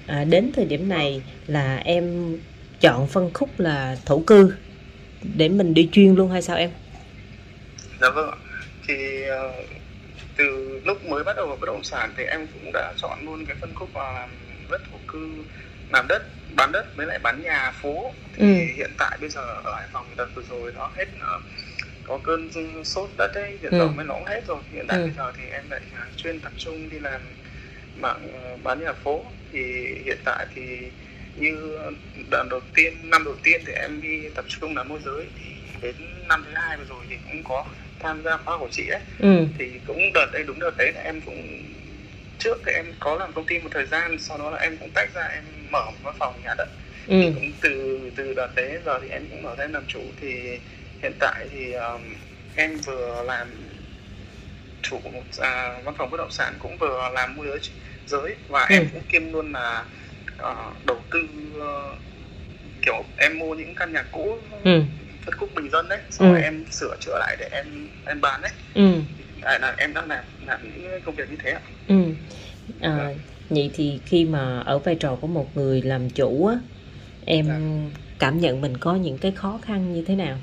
à, 0.06 0.24
đến 0.24 0.50
thời 0.56 0.64
điểm 0.64 0.88
này 0.88 1.22
là 1.46 1.76
em 1.76 2.36
chọn 2.84 3.08
phân 3.08 3.30
khúc 3.34 3.60
là 3.60 3.96
thổ 4.06 4.24
cư 4.26 4.52
để 5.22 5.48
mình 5.48 5.74
đi 5.74 5.90
chuyên 5.92 6.14
luôn 6.16 6.30
hay 6.30 6.42
sao 6.42 6.56
em 6.56 6.72
dạ 8.00 8.10
vâng 8.10 8.30
ạ 8.30 8.36
thì 8.88 9.22
ờ, 9.24 9.52
từ 10.36 10.80
lúc 10.86 11.04
mới 11.06 11.24
bắt 11.24 11.36
đầu 11.36 11.46
vào 11.48 11.56
bất 11.56 11.66
động 11.66 11.84
sản 11.84 12.12
thì 12.16 12.24
em 12.24 12.48
cũng 12.54 12.70
đã 12.74 12.94
chọn 12.98 13.18
luôn 13.26 13.46
cái 13.46 13.56
phân 13.60 13.74
khúc 13.74 13.96
là 13.96 14.28
đất 14.70 14.82
thổ 14.92 14.98
cư 15.08 15.44
làm 15.90 16.06
đất 16.08 16.22
bán 16.56 16.72
đất 16.72 16.96
với 16.96 17.06
lại 17.06 17.18
bán 17.18 17.42
nhà 17.42 17.72
phố 17.74 18.14
thì 18.34 18.44
Ừ. 18.44 18.54
hiện 18.76 18.92
tại 18.98 19.18
bây 19.20 19.30
giờ 19.30 19.40
ở 19.64 19.74
Hải 19.76 19.88
Phòng 19.92 20.16
đợt 20.16 20.28
vừa 20.36 20.42
rồi 20.42 20.72
nó 20.76 20.92
hết 20.96 21.06
ờ, 21.20 21.40
có 22.04 22.18
cơn 22.24 22.50
sốt 22.84 23.10
đất 23.18 23.32
ấy 23.34 23.58
hiện 23.62 23.72
Ừ. 23.72 23.78
giờ 23.78 23.92
mới 23.92 24.06
nó 24.06 24.14
cũng 24.14 24.24
hết 24.26 24.42
rồi 24.46 24.62
hiện 24.72 24.86
tại 24.88 24.98
Ừ. 24.98 25.04
bây 25.04 25.12
giờ 25.12 25.32
thì 25.38 25.44
em 25.48 25.70
lại 25.70 25.82
ờ, 25.92 26.00
chuyên 26.16 26.40
tập 26.40 26.52
trung 26.56 26.88
đi 26.88 27.00
làm 27.00 27.22
mạng 27.96 28.32
ờ, 28.32 28.56
bán 28.64 28.80
nhà 28.80 28.92
phố 28.92 29.32
thì 29.52 29.58
hiện 30.04 30.18
tại 30.24 30.46
thì 30.54 30.92
như 31.36 31.78
đợt 32.30 32.44
đầu 32.50 32.60
tiên 32.74 33.10
năm 33.10 33.24
đầu 33.24 33.34
tiên 33.42 33.60
thì 33.66 33.72
em 33.72 34.00
đi 34.00 34.28
tập 34.34 34.44
trung 34.48 34.76
làm 34.76 34.88
môi 34.88 34.98
giới 35.04 35.26
thì 35.38 35.44
đến 35.80 36.28
năm 36.28 36.42
thứ 36.46 36.50
hai 36.54 36.76
vừa 36.76 36.84
rồi 36.84 37.04
thì 37.08 37.16
cũng 37.24 37.44
có 37.44 37.64
tham 37.98 38.22
gia 38.22 38.36
khóa 38.36 38.58
của 38.58 38.68
chị 38.70 38.88
ấy. 38.88 39.00
Ừ. 39.18 39.46
Thì 39.58 39.64
cũng 39.86 40.12
đợt 40.14 40.26
đấy 40.32 40.44
đúng 40.46 40.58
đợt 40.58 40.74
đấy 40.78 40.92
là 40.94 41.00
em 41.00 41.20
cũng 41.20 41.58
trước 42.38 42.62
thì 42.66 42.72
em 42.72 42.92
có 43.00 43.16
làm 43.16 43.32
công 43.32 43.46
ty 43.46 43.58
một 43.58 43.68
thời 43.72 43.86
gian 43.86 44.16
sau 44.18 44.38
đó 44.38 44.50
là 44.50 44.58
em 44.58 44.76
cũng 44.76 44.90
tách 44.94 45.14
ra 45.14 45.22
em 45.22 45.44
mở 45.70 45.84
một 45.86 45.98
văn 46.02 46.14
phòng 46.18 46.40
nhà 46.44 46.54
đất. 46.58 46.68
Ừ. 47.06 47.16
Cũng 47.34 47.52
từ 47.60 48.00
từ 48.16 48.34
đợt 48.34 48.54
đấy 48.56 48.78
giờ 48.84 48.98
thì 49.02 49.08
em 49.08 49.26
cũng 49.30 49.42
mở 49.42 49.54
thêm 49.58 49.72
làm 49.72 49.86
chủ. 49.86 50.00
Thì 50.20 50.58
hiện 51.02 51.12
tại 51.20 51.46
thì 51.50 51.72
um, 51.72 52.02
em 52.54 52.76
vừa 52.76 53.22
làm 53.22 53.48
chủ 54.82 55.00
một 55.04 55.22
à, 55.38 55.80
văn 55.84 55.94
phòng 55.98 56.10
bất 56.10 56.16
động 56.16 56.30
sản 56.30 56.54
cũng 56.58 56.76
vừa 56.78 57.10
làm 57.12 57.36
môi 57.36 57.46
giới 57.46 57.58
giới. 58.06 58.36
Và 58.48 58.60
Ừ. 58.60 58.74
em 58.74 58.88
cũng 58.92 59.02
kiêm 59.08 59.32
luôn 59.32 59.52
là 59.52 59.84
ờ, 60.38 60.74
đầu 60.84 60.96
tư 61.10 61.20
ờ, 61.60 61.96
kiểu 62.82 63.04
em 63.16 63.38
mua 63.38 63.54
những 63.54 63.74
căn 63.74 63.92
nhà 63.92 64.02
cũ 64.12 64.38
ừ. 64.64 64.82
phân 65.26 65.34
khúc 65.38 65.50
bình 65.54 65.70
dân 65.70 65.88
đấy 65.88 66.00
xong 66.10 66.28
rồi 66.28 66.38
Ừ. 66.38 66.42
em 66.44 66.64
sửa 66.70 66.96
chữa 67.00 67.16
lại 67.18 67.36
để 67.38 67.48
em 67.52 67.88
em 68.06 68.20
bán 68.20 68.40
đấy. 68.42 68.52
Ừ. 68.74 68.82
Tại 69.42 69.60
là 69.60 69.74
em 69.78 69.94
đang 69.94 70.08
làm 70.08 70.24
làm 70.46 70.60
những 70.64 71.02
công 71.04 71.14
việc 71.14 71.30
như 71.30 71.36
thế 71.44 71.50
ạ. 71.50 71.60
Ừ. 71.86 71.94
À, 72.80 73.14
vậy 73.48 73.70
thì 73.74 74.02
khi 74.06 74.24
mà 74.24 74.60
ở 74.60 74.78
vai 74.78 74.96
trò 75.00 75.16
của 75.20 75.26
một 75.26 75.52
người 75.54 75.82
làm 75.82 76.10
chủ 76.10 76.46
á 76.46 76.56
em 77.26 77.46
Dạ. 77.46 77.54
cảm 78.18 78.38
nhận 78.38 78.60
mình 78.60 78.76
có 78.76 78.96
những 78.96 79.18
cái 79.18 79.32
khó 79.32 79.60
khăn 79.62 79.92
như 79.92 80.04
thế 80.06 80.16
nào? 80.16 80.40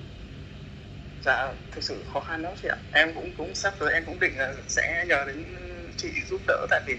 Dạ 1.21 1.53
thực 1.71 1.83
sự 1.83 2.03
khó 2.13 2.19
khăn 2.19 2.41
lắm 2.41 2.53
chị 2.61 2.67
ạ. 2.67 2.77
Em 2.91 3.13
cũng 3.15 3.33
cũng 3.37 3.55
sắp 3.55 3.73
tới 3.79 3.93
em 3.93 4.05
cũng 4.05 4.19
định 4.19 4.37
là 4.37 4.53
sẽ 4.67 5.05
nhờ 5.07 5.25
đến 5.27 5.43
chị 5.97 6.09
giúp 6.29 6.41
đỡ 6.47 6.65
tại 6.69 6.81
vì 6.87 6.93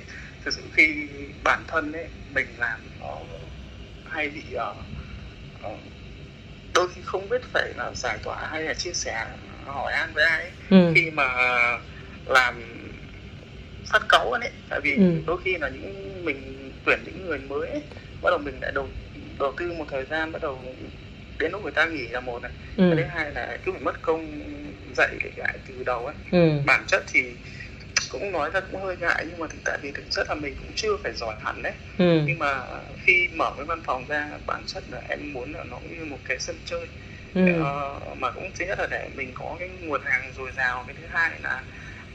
thực 0.45 0.55
sự 0.55 0.63
khi 0.73 1.09
bản 1.45 1.65
thân 1.69 1.93
ấy 1.93 2.09
mình 2.35 2.47
làm 2.59 2.81
nó 3.01 3.21
hay 4.05 4.29
bị 4.31 4.53
ờ, 4.55 4.75
ờ, 5.63 5.71
đôi 6.75 6.89
khi 6.95 7.03
không 7.05 7.29
biết 7.29 7.43
phải 7.53 7.73
là 7.77 7.93
giải 7.95 8.19
tỏa 8.23 8.47
hay 8.51 8.63
là 8.63 8.75
chia 8.75 8.93
sẻ 8.93 9.27
hỏi 9.67 9.93
an 9.93 10.13
với 10.15 10.25
ai 10.25 10.43
ấy. 10.43 10.53
ừ. 10.71 10.93
Khi 10.95 11.11
mà 11.11 11.25
làm 12.27 12.55
phát 13.93 14.03
cáu 14.09 14.31
ấy 14.33 14.51
tại 14.69 14.81
vì 14.85 14.97
Ừ. 14.97 15.23
đôi 15.27 15.39
khi 15.45 15.59
là 15.59 15.69
những 15.69 16.25
mình 16.25 16.73
tuyển 16.85 17.03
những 17.07 17.23
người 17.27 17.39
mới 17.39 17.69
ấy, 17.71 17.83
bắt 18.23 18.31
đầu 18.31 18.39
mình 18.39 18.59
lại 18.63 18.73
đầu 18.75 18.89
đầu 19.39 19.55
tư 19.57 19.73
một 19.73 19.85
thời 19.89 20.05
gian 20.05 20.33
bắt 20.33 20.43
đầu 20.43 20.77
đến 21.39 21.53
lúc 21.53 21.63
người 21.63 21.73
ta 21.73 21.87
nghỉ 21.87 22.09
là 22.09 22.21
một 22.21 22.43
này. 22.43 22.53
Cái 22.77 22.85
ừ 22.89 22.95
thứ 22.97 23.05
hai 23.05 23.33
là 23.33 23.59
cứ 23.65 23.73
phải 23.73 23.81
mất 23.81 24.03
công 24.03 24.43
dạy 24.97 25.17
lại 25.37 25.59
từ 25.65 25.83
đầu 25.85 26.07
ấy. 26.07 26.15
Ừ. 26.33 26.39
Bản 26.67 26.85
chất 26.87 27.05
thì 27.07 27.21
cũng 28.13 28.33
nói 28.33 28.51
ra 28.55 28.61
cũng 28.61 28.83
hơi 28.83 28.97
ngại 28.97 29.25
nhưng 29.29 29.39
mà 29.39 29.47
thực 29.51 29.59
tại 29.65 29.79
vì 29.83 29.93
thực 29.93 30.05
chất 30.11 30.27
là 30.29 30.35
mình 30.35 30.55
cũng 30.57 30.73
chưa 30.75 30.97
phải 31.03 31.13
giỏi 31.13 31.35
hẳn 31.41 31.63
đấy. 31.63 31.73
Ừ. 31.99 32.21
Nhưng 32.27 32.39
mà 32.39 32.63
khi 32.99 33.29
mở 33.37 33.53
cái 33.57 33.67
văn 33.67 33.83
phòng 33.85 34.07
ra 34.09 34.39
bản 34.47 34.63
chất 34.67 34.85
là 34.91 34.99
em 35.09 35.33
muốn 35.33 35.53
là 35.53 35.65
nó 35.65 35.77
cũng 35.79 35.99
như 35.99 36.05
một 36.05 36.19
cái 36.25 36.39
sân 36.39 36.57
chơi. 36.65 36.87
Ừ. 37.35 37.41
Ờ, 37.63 38.01
mà 38.17 38.31
cũng 38.31 38.51
thứ 38.59 38.65
nhất 38.67 38.79
là 38.79 38.87
để 38.91 39.09
mình 39.15 39.31
có 39.35 39.57
cái 39.59 39.69
nguồn 39.69 40.01
hàng 40.05 40.33
dồi 40.33 40.51
dào 40.57 40.85
cái 40.87 40.95
thứ 41.01 41.07
hai 41.11 41.41
là 41.41 41.65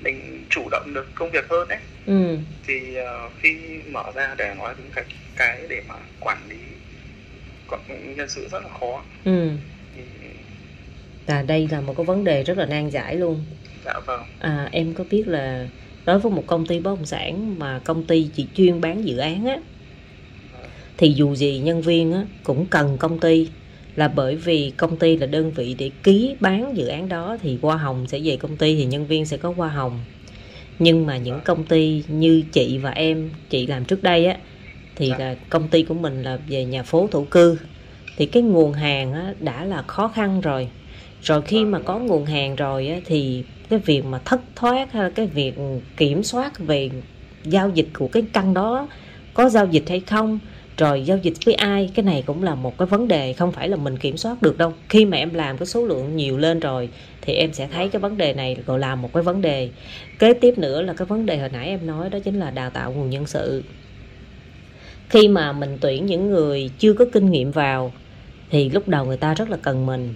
mình 0.01 0.46
chủ 0.50 0.68
động 0.72 0.94
được 0.94 1.12
công 1.16 1.32
việc 1.32 1.46
hơn 1.50 1.68
đấy. 1.68 1.80
Ừ. 2.06 2.38
Thì 2.63 2.96
ờ, 2.96 3.30
khi 3.38 3.82
mở 3.94 4.04
ra 4.16 4.36
để 4.38 4.56
nói 4.58 4.75
đến 4.77 4.89
cái 4.94 5.06
cái 5.36 5.62
để 5.70 5.82
mà 5.88 5.96
quản 6.20 6.48
lý 6.50 6.58
nhân 8.16 8.30
sự 8.30 8.48
rất 8.51 8.63
là 8.63 8.70
khó. 8.70 9.06
Ừ. 9.24 9.50
Thì 9.96 10.04
à 11.25 11.42
đây 11.42 11.68
là 11.72 11.82
một 11.82 11.94
cái 11.98 12.06
vấn 12.06 12.24
đề 12.24 12.44
rất 12.44 12.58
là 12.58 12.66
nan 12.66 12.89
giải 12.89 13.16
luôn. 13.16 13.46
Dạ 13.86 13.94
vâng. 14.06 14.24
À, 14.39 14.70
em 14.72 14.94
có 14.94 15.04
biết 15.04 15.24
là 15.27 15.68
đối 16.08 16.20
với 16.20 16.32
một 16.32 16.44
công 16.48 16.66
ty 16.66 16.80
bất 16.80 16.96
động 16.96 17.06
sản 17.06 17.60
mà 17.60 17.80
công 17.80 18.04
ty 18.04 18.30
chỉ 18.36 18.48
chuyên 18.56 18.82
bán 18.82 19.08
dự 19.08 19.18
án 19.18 19.46
á 19.46 19.58
thì 20.98 21.14
dù 21.14 21.36
gì 21.36 21.60
nhân 21.60 21.82
viên 21.82 22.14
á 22.14 22.26
cũng 22.44 22.66
cần 22.66 22.98
công 22.98 23.20
ty. 23.20 23.48
Là 23.96 24.08
bởi 24.08 24.36
vì 24.36 24.74
công 24.78 24.98
ty 24.98 25.18
là 25.18 25.26
đơn 25.26 25.52
vị 25.52 25.76
để 25.78 25.92
ký 26.04 26.36
bán 26.40 26.78
dự 26.78 26.88
án 26.88 27.10
đó 27.10 27.38
thì 27.42 27.58
hoa 27.62 27.78
hồng 27.78 28.06
sẽ 28.08 28.20
về 28.20 28.38
công 28.38 28.58
ty 28.58 28.76
thì 28.76 28.86
nhân 28.86 29.08
viên 29.08 29.26
sẽ 29.26 29.38
có 29.38 29.54
hoa 29.58 29.70
hồng. 29.70 30.00
Nhưng 30.80 31.06
mà 31.06 31.18
những 31.18 31.40
công 31.46 31.64
ty 31.64 32.04
như 32.08 32.44
chị 32.52 32.78
và 32.78 32.92
em 32.92 33.30
chị 33.50 33.68
làm 33.68 33.86
trước 33.86 34.04
đây 34.04 34.26
á 34.26 34.38
thì 34.96 35.12
là 35.20 35.36
công 35.50 35.68
ty 35.68 35.84
của 35.84 35.94
mình 35.94 36.24
là 36.24 36.40
về 36.48 36.66
nhà 36.66 36.84
phố 36.84 37.08
thổ 37.12 37.24
cư. 37.24 37.58
Thì 38.18 38.26
cái 38.26 38.44
nguồn 38.44 38.74
hàng 38.74 39.14
á, 39.14 39.34
đã 39.40 39.66
là 39.66 39.82
khó 39.82 40.08
khăn 40.08 40.42
rồi 40.42 40.70
rồi 41.21 41.41
khi 41.41 41.65
mà 41.65 41.79
có 41.79 42.00
nguồn 42.00 42.25
hàng 42.25 42.55
rồi 42.55 42.88
á, 42.88 43.00
thì 43.05 43.43
cái 43.69 43.79
việc 43.79 44.05
mà 44.05 44.19
thất 44.25 44.41
thoát 44.55 44.91
hay 44.91 45.03
là 45.03 45.09
cái 45.09 45.27
việc 45.27 45.53
kiểm 45.97 46.24
soát 46.24 46.59
về 46.59 46.89
giao 47.43 47.69
dịch 47.69 47.88
của 47.97 48.07
cái 48.07 48.24
căn 48.33 48.53
đó 48.53 48.88
có 49.33 49.50
giao 49.50 49.65
dịch 49.65 49.89
hay 49.89 50.00
không 50.00 50.39
rồi 50.77 51.01
giao 51.01 51.17
dịch 51.17 51.33
với 51.45 51.55
ai 51.55 51.89
cái 51.95 52.05
này 52.05 52.24
cũng 52.25 52.43
là 52.43 52.55
một 52.55 52.77
cái 52.77 52.86
vấn 52.86 53.07
đề 53.07 53.33
không 53.33 53.51
phải 53.51 53.69
là 53.69 53.77
mình 53.77 53.97
kiểm 53.97 54.17
soát 54.17 54.41
được 54.41 54.57
đâu. 54.57 54.74
Khi 54.89 55.05
mà 55.05 55.17
em 55.17 55.33
làm 55.33 55.57
cái 55.57 55.65
số 55.65 55.86
lượng 55.86 56.15
nhiều 56.15 56.38
lên 56.38 56.59
rồi 56.59 56.89
thì 57.21 57.33
em 57.33 57.53
sẽ 57.53 57.67
thấy 57.67 57.89
cái 57.89 58.00
vấn 58.00 58.17
đề 58.17 58.33
này 58.33 58.57
gọi 58.65 58.79
là 58.79 58.95
một 58.95 59.13
cái 59.13 59.24
vấn 59.24 59.41
đề. 59.41 59.69
Kế 60.19 60.33
tiếp 60.33 60.57
nữa 60.57 60.81
là 60.81 60.93
cái 60.93 61.05
vấn 61.05 61.25
đề 61.25 61.38
hồi 61.38 61.50
nãy 61.50 61.67
em 61.67 61.88
nói 61.88 62.09
đó 62.09 62.19
chính 62.19 62.39
là 62.39 62.51
đào 62.51 62.69
tạo 62.69 62.93
nguồn 62.93 63.09
nhân 63.09 63.27
sự. 63.27 63.63
Khi 65.09 65.27
mà 65.27 65.51
mình 65.51 65.77
tuyển 65.81 66.05
những 66.05 66.29
người 66.29 66.69
chưa 66.79 66.93
có 66.93 67.05
kinh 67.13 67.31
nghiệm 67.31 67.51
vào 67.51 67.91
thì 68.50 68.69
lúc 68.69 68.88
đầu 68.88 69.05
người 69.05 69.17
ta 69.17 69.33
rất 69.33 69.50
là 69.50 69.57
cần 69.57 69.86
mình. 69.86 70.13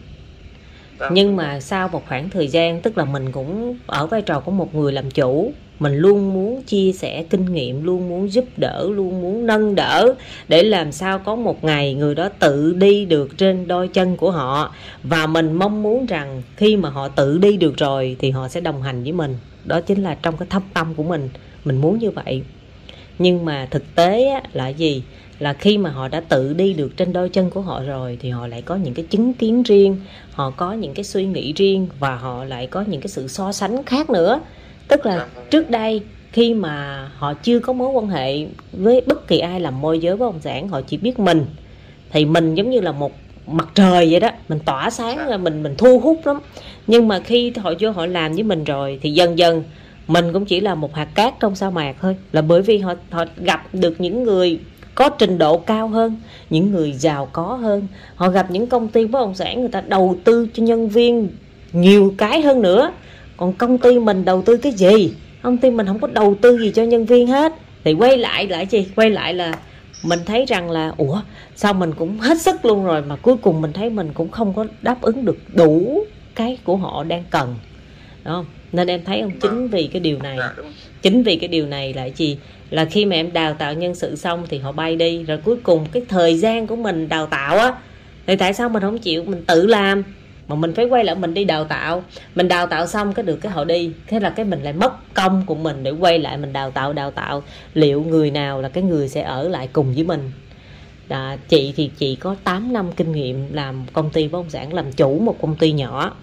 Vâng. 1.01 1.13
nhưng 1.13 1.35
mà 1.35 1.59
sau 1.59 1.87
một 1.87 2.03
khoảng 2.07 2.29
thời 2.29 2.47
gian, 2.47 2.81
tức 2.81 2.97
là 2.97 3.05
mình 3.05 3.31
cũng 3.31 3.77
ở 3.87 4.07
vai 4.07 4.21
trò 4.21 4.39
của 4.39 4.51
một 4.51 4.75
người 4.75 4.91
làm 4.91 5.11
chủ, 5.11 5.51
mình 5.79 5.95
luôn 5.95 6.33
muốn 6.33 6.63
chia 6.63 6.91
sẻ 6.91 7.23
kinh 7.29 7.53
nghiệm, 7.53 7.83
luôn 7.83 8.09
muốn 8.09 8.31
giúp 8.31 8.45
đỡ, 8.57 8.89
luôn 8.91 9.21
muốn 9.21 9.45
nâng 9.45 9.75
đỡ 9.75 10.13
để 10.47 10.63
làm 10.63 10.91
sao 10.91 11.19
có 11.19 11.35
một 11.35 11.63
ngày 11.63 11.93
người 11.93 12.15
đó 12.15 12.29
tự 12.39 12.73
đi 12.73 13.05
được 13.05 13.37
trên 13.37 13.67
đôi 13.67 13.87
chân 13.87 14.17
của 14.17 14.31
họ. 14.31 14.75
Và 15.03 15.27
mình 15.27 15.53
mong 15.53 15.83
muốn 15.83 16.05
rằng 16.05 16.41
khi 16.55 16.75
mà 16.75 16.89
họ 16.89 17.07
tự 17.07 17.37
đi 17.37 17.57
được 17.57 17.77
rồi 17.77 18.15
thì 18.19 18.31
họ 18.31 18.47
sẽ 18.47 18.61
đồng 18.61 18.81
hành 18.81 19.03
với 19.03 19.11
mình. 19.11 19.37
Đó 19.65 19.81
chính 19.81 20.03
là 20.03 20.17
trong 20.21 20.37
cái 20.37 20.47
thâm 20.49 20.61
tâm 20.73 20.93
của 20.95 21.03
mình. 21.03 21.29
Mình 21.65 21.77
muốn 21.77 21.99
như 21.99 22.11
vậy. 22.11 22.43
Nhưng 23.19 23.45
mà 23.45 23.67
thực 23.71 23.95
tế 23.95 24.41
là 24.53 24.67
gì? 24.67 25.03
Là 25.41 25.53
khi 25.53 25.77
mà 25.77 25.89
họ 25.89 26.07
đã 26.07 26.19
tự 26.19 26.53
đi 26.53 26.73
được 26.73 26.97
trên 26.97 27.13
đôi 27.13 27.29
chân 27.29 27.49
của 27.49 27.61
họ 27.61 27.81
rồi 27.83 28.17
thì 28.21 28.29
họ 28.29 28.47
lại 28.47 28.61
có 28.61 28.75
những 28.75 28.93
cái 28.93 29.05
chứng 29.09 29.33
kiến 29.33 29.63
riêng, 29.63 29.97
họ 30.31 30.49
có 30.49 30.73
những 30.73 30.93
cái 30.93 31.03
suy 31.03 31.25
nghĩ 31.25 31.53
riêng 31.53 31.87
và 31.99 32.15
họ 32.15 32.45
lại 32.45 32.67
có 32.67 32.83
những 32.87 33.01
cái 33.01 33.07
sự 33.07 33.27
so 33.27 33.51
sánh 33.51 33.83
khác 33.83 34.09
nữa. 34.09 34.39
Tức 34.87 35.05
là 35.05 35.27
trước 35.49 35.69
đây 35.69 36.01
khi 36.31 36.53
mà 36.53 37.07
họ 37.17 37.33
chưa 37.33 37.59
có 37.59 37.73
mối 37.73 37.89
quan 37.89 38.07
hệ 38.07 38.47
với 38.71 39.01
bất 39.05 39.27
kỳ 39.27 39.39
ai 39.39 39.59
làm 39.59 39.81
môi 39.81 39.99
giới 39.99 40.15
với 40.15 40.25
ông 40.25 40.39
sản 40.41 40.67
họ 40.67 40.81
chỉ 40.81 40.97
biết 40.97 41.19
mình. 41.19 41.45
Thì 42.11 42.25
mình 42.25 42.55
giống 42.55 42.69
như 42.69 42.79
là 42.79 42.91
một 42.91 43.11
mặt 43.47 43.69
trời 43.75 44.11
vậy 44.11 44.19
đó, 44.19 44.29
mình 44.49 44.59
tỏa 44.65 44.89
sáng 44.89 45.27
là 45.27 45.37
mình 45.37 45.63
mình 45.63 45.75
thu 45.77 45.99
hút 45.99 46.21
lắm. 46.25 46.39
Nhưng 46.87 47.07
mà 47.07 47.19
khi 47.19 47.53
họ 47.57 47.73
vô 47.79 47.91
họ 47.91 48.05
làm 48.05 48.33
với 48.33 48.43
mình 48.43 48.63
rồi 48.63 48.99
thì 49.01 49.11
dần 49.11 49.37
dần 49.37 49.63
mình 50.07 50.33
cũng 50.33 50.45
chỉ 50.45 50.59
là 50.59 50.75
một 50.75 50.95
hạt 50.95 51.07
cát 51.15 51.39
trong 51.39 51.55
sa 51.55 51.69
mạc 51.69 51.95
thôi. 52.01 52.15
Là 52.31 52.41
bởi 52.41 52.61
vì 52.61 52.77
họ 52.77 52.93
họ 53.09 53.25
gặp 53.37 53.67
được 53.73 54.01
những 54.01 54.23
người 54.23 54.59
có 54.95 55.09
trình 55.09 55.37
độ 55.37 55.57
cao 55.57 55.87
hơn 55.87 56.15
những 56.49 56.71
người 56.71 56.91
giàu 56.91 57.29
có 57.33 57.43
hơn. 57.43 57.87
Họ 58.15 58.29
gặp 58.29 58.51
những 58.51 58.67
công 58.67 58.87
ty 58.87 59.05
bất 59.05 59.19
động 59.19 59.35
sản 59.35 59.59
người 59.59 59.69
ta 59.69 59.81
đầu 59.81 60.15
tư 60.23 60.47
cho 60.53 60.63
nhân 60.63 60.89
viên 60.89 61.29
nhiều 61.73 62.13
cái 62.17 62.41
hơn 62.41 62.61
nữa. 62.61 62.91
Còn 63.37 63.53
công 63.53 63.77
ty 63.77 63.99
mình 63.99 64.25
đầu 64.25 64.41
tư 64.41 64.57
cái 64.57 64.71
gì? 64.71 65.13
Công 65.41 65.57
ty 65.57 65.71
mình 65.71 65.87
không 65.87 65.99
có 65.99 66.07
đầu 66.07 66.35
tư 66.41 66.57
gì 66.57 66.71
cho 66.71 66.83
nhân 66.83 67.05
viên 67.05 67.27
hết. 67.27 67.53
Thì 67.83 67.93
quay 67.93 68.17
lại 68.17 68.47
lại 68.47 68.65
gì? 68.65 68.87
Quay 68.95 69.09
lại 69.09 69.33
là 69.33 69.53
mình 70.03 70.19
thấy 70.25 70.45
rằng 70.45 70.71
là 70.71 70.93
ủa 70.97 71.21
sao 71.55 71.73
mình 71.73 71.93
cũng 71.93 72.19
hết 72.19 72.41
sức 72.41 72.65
luôn 72.65 72.85
rồi 72.85 73.01
mà 73.01 73.15
cuối 73.15 73.37
cùng 73.37 73.61
mình 73.61 73.73
thấy 73.73 73.89
mình 73.89 74.13
cũng 74.13 74.31
không 74.31 74.53
có 74.53 74.65
đáp 74.81 75.01
ứng 75.01 75.25
được 75.25 75.37
đủ 75.53 76.03
cái 76.35 76.57
của 76.63 76.77
họ 76.77 77.03
đang 77.03 77.23
cần. 77.29 77.55
Đúng 78.25 78.33
không? 78.33 78.45
Nên 78.71 78.87
em 78.87 79.03
thấy 79.05 79.21
không? 79.21 79.39
Chính 79.41 79.67
vì 79.67 79.87
cái 79.87 79.99
điều 79.99 80.19
này 80.19 80.37
Dạ, 80.39 80.53
chính 81.01 81.23
vì 81.23 81.35
cái 81.35 81.47
điều 81.47 81.65
này 81.65 81.93
là 81.93 82.05
gì 82.05 82.37
là 82.71 82.85
khi 82.85 83.05
mà 83.05 83.15
em 83.15 83.33
đào 83.33 83.53
tạo 83.53 83.73
nhân 83.73 83.95
sự 83.95 84.15
xong 84.15 84.45
thì 84.49 84.57
họ 84.57 84.71
bay 84.71 84.95
đi. 84.95 85.23
Rồi 85.23 85.37
cuối 85.37 85.57
cùng 85.63 85.85
cái 85.91 86.03
thời 86.09 86.37
gian 86.37 86.67
của 86.67 86.75
mình 86.75 87.09
đào 87.09 87.25
tạo 87.25 87.57
á 87.57 87.73
thì 88.27 88.35
tại 88.35 88.53
sao 88.53 88.69
mình 88.69 88.81
không 88.81 88.97
chịu? 88.97 89.23
Mình 89.23 89.45
tự 89.45 89.67
làm. 89.67 90.03
Mà 90.47 90.55
mình 90.55 90.73
phải 90.73 90.85
quay 90.85 91.03
lại 91.03 91.15
mình 91.15 91.33
đi 91.33 91.43
đào 91.45 91.65
tạo. 91.65 92.03
Mình 92.35 92.47
đào 92.47 92.67
tạo 92.67 92.87
xong 92.87 93.13
cái 93.13 93.25
được 93.25 93.35
cái 93.35 93.51
họ 93.51 93.63
đi. 93.63 93.91
Thế 94.07 94.19
là 94.19 94.29
cái 94.29 94.45
mình 94.45 94.63
lại 94.63 94.73
mất 94.73 95.13
công 95.13 95.43
của 95.45 95.55
mình 95.55 95.83
để 95.83 95.91
quay 95.91 96.19
lại 96.19 96.37
mình 96.37 96.53
đào 96.53 96.71
tạo 96.71 96.93
đào 96.93 97.11
tạo. 97.11 97.43
Liệu 97.73 98.03
người 98.03 98.31
nào 98.31 98.61
là 98.61 98.69
cái 98.69 98.83
người 98.83 99.07
sẽ 99.09 99.21
ở 99.21 99.49
lại 99.49 99.69
cùng 99.73 99.93
với 99.93 100.03
mình? 100.03 100.31
À, 101.09 101.37
chị 101.49 101.73
thì 101.75 101.91
chị 101.97 102.15
có 102.15 102.35
8 102.43 102.73
năm 102.73 102.91
kinh 102.91 103.11
nghiệm 103.11 103.53
làm 103.53 103.85
công 103.93 104.09
ty 104.09 104.27
bất 104.27 104.39
động 104.39 104.49
sản 104.49 104.73
làm 104.73 104.91
chủ 104.91 105.19
một 105.19 105.37
công 105.41 105.55
ty 105.55 105.71
nhỏ. 105.71 106.15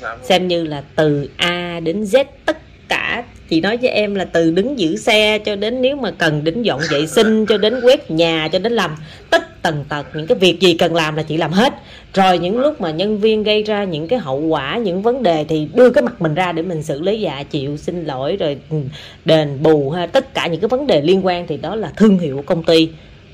Dạ, 0.00 0.16
xem 0.22 0.48
như 0.48 0.64
là 0.64 0.82
từ 0.96 1.30
A 1.36 1.80
đến 1.80 2.02
Z 2.02 2.24
tất 2.46 2.58
cả 2.88 3.24
chị 3.52 3.60
nói 3.60 3.76
với 3.76 3.90
em 3.90 4.14
là 4.14 4.24
từ 4.24 4.50
đứng 4.50 4.78
giữ 4.78 4.96
xe 4.96 5.38
cho 5.38 5.56
đến 5.56 5.82
nếu 5.82 5.96
mà 5.96 6.10
cần 6.10 6.44
đến 6.44 6.62
dọn 6.62 6.80
vệ 6.90 7.06
sinh, 7.06 7.46
cho 7.46 7.58
đến 7.58 7.80
quét 7.82 8.10
nhà, 8.10 8.48
cho 8.52 8.58
đến 8.58 8.72
làm 8.72 8.96
tất 9.30 9.62
tần 9.62 9.84
tật, 9.88 10.06
những 10.14 10.26
cái 10.26 10.38
việc 10.38 10.60
gì 10.60 10.74
cần 10.74 10.94
làm 10.94 11.16
là 11.16 11.22
chị 11.22 11.36
làm 11.36 11.52
hết. 11.52 11.74
Rồi 12.14 12.38
những 12.38 12.60
lúc 12.60 12.80
mà 12.80 12.90
nhân 12.90 13.18
viên 13.18 13.42
gây 13.42 13.62
ra 13.62 13.84
những 13.84 14.08
cái 14.08 14.18
hậu 14.18 14.40
quả, 14.40 14.78
những 14.78 15.02
vấn 15.02 15.22
đề 15.22 15.44
thì 15.48 15.68
đưa 15.74 15.90
cái 15.90 16.02
mặt 16.02 16.22
mình 16.22 16.34
ra 16.34 16.52
để 16.52 16.62
mình 16.62 16.82
xử 16.82 17.00
lý. 17.00 17.20
Dạ 17.20 17.42
chịu, 17.42 17.76
xin 17.76 18.04
lỗi, 18.04 18.36
rồi 18.36 18.56
ừ, 18.70 18.76
đền 19.24 19.62
bù 19.62 19.90
ha, 19.90 20.06
tất 20.06 20.34
cả 20.34 20.46
những 20.46 20.60
cái 20.60 20.68
vấn 20.68 20.86
đề 20.86 21.00
liên 21.00 21.26
quan 21.26 21.46
thì 21.46 21.56
đó 21.56 21.74
là 21.74 21.92
thương 21.96 22.18
hiệu 22.18 22.36
của 22.36 22.42
công 22.42 22.62
ty. 22.62 22.88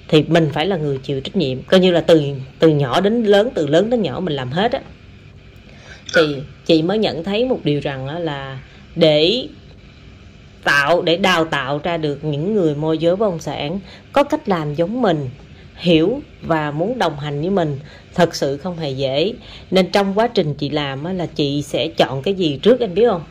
Thì 0.08 0.24
mình 0.28 0.48
phải 0.52 0.66
là 0.66 0.76
người 0.76 0.98
chịu 1.02 1.20
trách 1.20 1.36
nhiệm. 1.36 1.62
Coi 1.62 1.80
như 1.80 1.90
là 1.90 2.00
từ 2.00 2.22
từ 2.58 2.68
nhỏ 2.68 3.00
đến 3.00 3.24
lớn, 3.24 3.48
từ 3.54 3.66
lớn 3.66 3.90
đến 3.90 4.02
nhỏ 4.02 4.20
mình 4.20 4.34
làm 4.34 4.50
hết 4.50 4.72
á. 4.72 4.80
Thì 6.16 6.22
chị 6.66 6.82
mới 6.82 6.98
nhận 6.98 7.24
thấy 7.24 7.44
một 7.44 7.60
điều 7.64 7.80
rằng 7.80 8.06
là 8.24 8.58
để 8.96 9.46
tạo 10.68 11.02
để 11.02 11.16
đào 11.16 11.44
tạo 11.44 11.80
ra 11.84 11.96
được 11.96 12.24
những 12.24 12.54
người 12.54 12.74
môi 12.74 12.98
giới 12.98 13.16
bất 13.16 13.30
động 13.30 13.40
sản 13.40 13.80
có 14.12 14.24
cách 14.24 14.48
làm 14.48 14.74
giống 14.74 15.02
mình 15.02 15.28
hiểu 15.76 16.20
và 16.42 16.70
muốn 16.70 16.98
đồng 16.98 17.18
hành 17.18 17.40
với 17.40 17.50
mình 17.50 17.78
thật 18.14 18.34
sự 18.34 18.56
không 18.56 18.76
hề 18.76 18.90
dễ. 18.90 19.32
Nên 19.70 19.90
trong 19.92 20.18
quá 20.18 20.28
trình 20.28 20.54
chị 20.54 20.70
làm 20.70 21.16
là 21.16 21.26
chị 21.26 21.62
sẽ 21.62 21.88
chọn 21.88 22.22
cái 22.22 22.34
gì 22.34 22.58
trước 22.62 22.80
em 22.80 22.94
biết 22.94 23.06
không? 23.10 23.22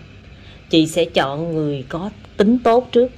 Chị 0.69 0.87
sẽ 0.87 1.05
chọn 1.05 1.55
người 1.55 1.85
có 1.89 2.09
tính 2.37 2.59
tốt 2.63 2.87
trước. 2.91 3.11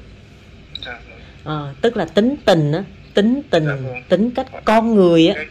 À, 1.44 1.74
tức 1.82 1.98
là 1.98 2.06
tính 2.06 2.36
tình 2.46 2.72
á 2.72 2.84
tính 3.14 3.42
tình 3.50 3.66
Dạ 3.66 3.76
vâng. 3.76 4.04
tính 4.10 4.32
cách 4.32 4.48
con 4.66 4.96
người 4.96 5.28
á. 5.28 5.44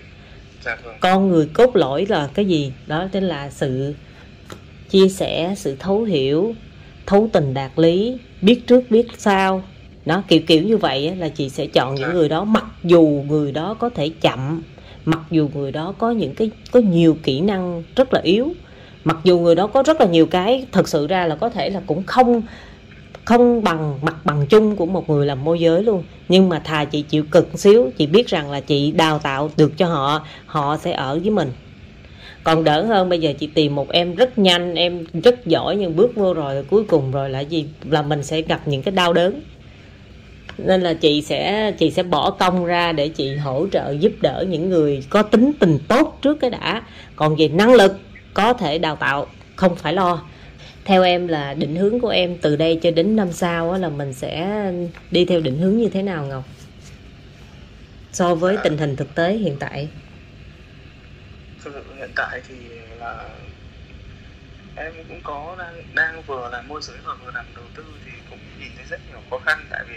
Dạ 0.65 0.77
vâng. 0.85 0.97
Con 1.01 1.29
người 1.29 1.49
cốt 1.53 1.77
lõi 1.77 2.07
là 2.09 2.29
cái 2.35 2.45
gì? 2.45 2.73
Đó 2.87 3.09
chính 3.13 3.25
là 3.25 3.51
sự 3.51 3.95
chia 4.91 5.09
sẻ 5.09 5.55
sự 5.57 5.77
thấu 5.79 6.03
hiểu 6.03 6.55
thấu 7.09 7.29
tình 7.33 7.55
đạt 7.55 7.71
lý, 7.77 8.17
biết 8.43 8.67
trước 8.67 8.91
biết 8.91 9.07
sau. 9.19 9.63
Đó, 10.07 10.23
kiểu 10.29 10.41
kiểu 10.47 10.63
như 10.63 10.77
vậy 10.77 11.17
là 11.17 11.29
chị 11.29 11.49
sẽ 11.49 11.67
chọn 11.67 11.95
những 11.95 12.13
người 12.13 12.29
đó, 12.29 12.45
mặc 12.45 12.65
dù 12.85 13.25
người 13.29 13.53
đó 13.53 13.75
có 13.75 13.89
thể 13.89 14.09
chậm, 14.21 14.63
mặc 15.05 15.21
dù 15.31 15.51
người 15.55 15.73
đó 15.73 15.95
có 15.99 16.11
những 16.11 16.35
cái, 16.35 16.51
có 16.71 16.81
nhiều 16.81 17.17
kỹ 17.23 17.41
năng 17.41 17.83
rất 17.97 18.15
là 18.15 18.21
yếu, 18.21 18.49
mặc 19.05 19.17
dù 19.25 19.39
người 19.39 19.55
đó 19.55 19.67
có 19.67 19.83
rất 19.83 20.01
là 20.01 20.07
nhiều 20.07 20.27
cái, 20.27 20.67
thật 20.73 20.89
sự 20.89 21.07
ra 21.07 21.27
là 21.27 21.37
có 21.37 21.49
thể 21.49 21.71
là 21.71 21.83
cũng 21.87 22.03
không 22.07 22.43
không 23.25 23.63
bằng, 23.65 23.99
mặt 24.03 24.17
bằng 24.25 24.47
chung 24.47 24.77
của 24.77 24.87
một 24.87 25.11
người 25.11 25.27
làm 25.27 25.45
môi 25.45 25.61
giới 25.61 25.83
luôn. 25.83 26.05
Nhưng 26.29 26.49
mà 26.49 26.59
thà 26.59 26.85
chị 26.85 27.03
chịu 27.03 27.25
cực 27.31 27.59
xíu, 27.59 27.91
chị 27.99 28.07
biết 28.07 28.27
rằng 28.27 28.51
là 28.51 28.61
chị 28.61 28.93
đào 28.93 29.19
tạo 29.19 29.51
được 29.57 29.73
cho 29.77 29.87
họ 29.87 30.27
họ 30.47 30.77
sẽ 30.77 30.93
ở 30.93 31.21
với 31.23 31.31
mình 31.31 31.49
còn 32.45 32.65
đỡ 32.65 32.85
hơn, 32.85 33.09
bây 33.09 33.21
giờ 33.21 33.33
chị 33.39 33.47
tìm 33.47 33.75
một 33.75 33.91
em 33.91 34.15
rất 34.15 34.39
nhanh, 34.39 34.75
em 34.75 35.05
rất 35.25 35.47
giỏi 35.47 35.77
nhưng 35.77 35.97
bước 35.97 36.17
vô 36.17 36.35
rồi, 36.35 36.65
cuối 36.71 36.85
cùng 36.85 37.11
rồi 37.11 37.31
là 37.31 37.41
gì? 37.41 37.67
Là 37.91 38.03
mình 38.03 38.23
sẽ 38.23 38.43
gặp 38.43 38.69
những 38.69 38.83
cái 38.83 38.95
đau 38.95 39.13
đớn. 39.13 39.41
Nên 40.59 40.81
là 40.81 40.95
chị 40.95 41.23
sẽ 41.23 41.73
chị 41.79 41.91
sẽ 41.91 42.03
bỏ 42.03 42.31
công 42.31 42.65
ra 42.65 42.93
để 42.93 43.09
chị 43.09 43.37
hỗ 43.37 43.67
trợ 43.73 43.91
giúp 43.91 44.13
đỡ 44.21 44.45
những 44.49 44.69
người 44.69 45.05
có 45.11 45.23
tính 45.23 45.53
tình 45.61 45.79
tốt 45.89 46.19
trước 46.23 46.41
cái 46.41 46.51
đã. 46.51 46.83
Còn 47.17 47.37
về 47.37 47.49
năng 47.49 47.75
lực, 47.75 47.99
có 48.35 48.53
thể 48.53 48.79
đào 48.79 48.97
tạo, 48.97 49.27
không 49.57 49.77
phải 49.77 49.93
lo. 49.93 50.23
Theo 50.85 51.03
em 51.03 51.29
là 51.29 51.55
định 51.55 51.77
hướng 51.77 52.01
của 52.01 52.09
em 52.09 52.37
từ 52.43 52.57
đây 52.57 52.79
cho 52.83 52.91
đến 52.91 53.17
năm 53.17 53.33
sau 53.33 53.79
là 53.79 53.89
mình 53.89 54.13
sẽ 54.13 54.63
đi 55.11 55.25
theo 55.25 55.41
định 55.41 55.59
hướng 55.59 55.79
như 55.79 55.89
thế 55.89 56.03
nào 56.03 56.27
ngọc? 56.27 56.45
So 58.13 58.35
với 58.35 58.57
tình 58.65 58.79
hình 58.79 58.97
thực 58.97 59.15
tế 59.15 59.33
hiện 59.33 59.57
tại 59.59 59.89
thực 61.73 61.97
hiện 61.99 62.11
tại 62.17 62.41
thì 62.49 62.55
là 63.01 63.29
em 64.77 64.93
cũng 65.09 65.21
có 65.25 65.57
đang 65.59 65.83
đang 65.95 66.23
vừa 66.23 66.49
làm 66.53 66.69
môi 66.69 66.81
giới 66.83 66.97
và 67.05 67.15
vừa 67.25 67.31
làm 67.35 67.45
đầu 67.55 67.65
tư 67.77 67.85
thì 68.05 68.11
cũng 68.31 68.39
nhìn 68.61 68.69
thấy 68.77 68.85
rất 68.91 69.01
nhiều 69.11 69.21
khó 69.31 69.39
khăn. 69.47 69.67
Tại 69.71 69.85
vì 69.89 69.97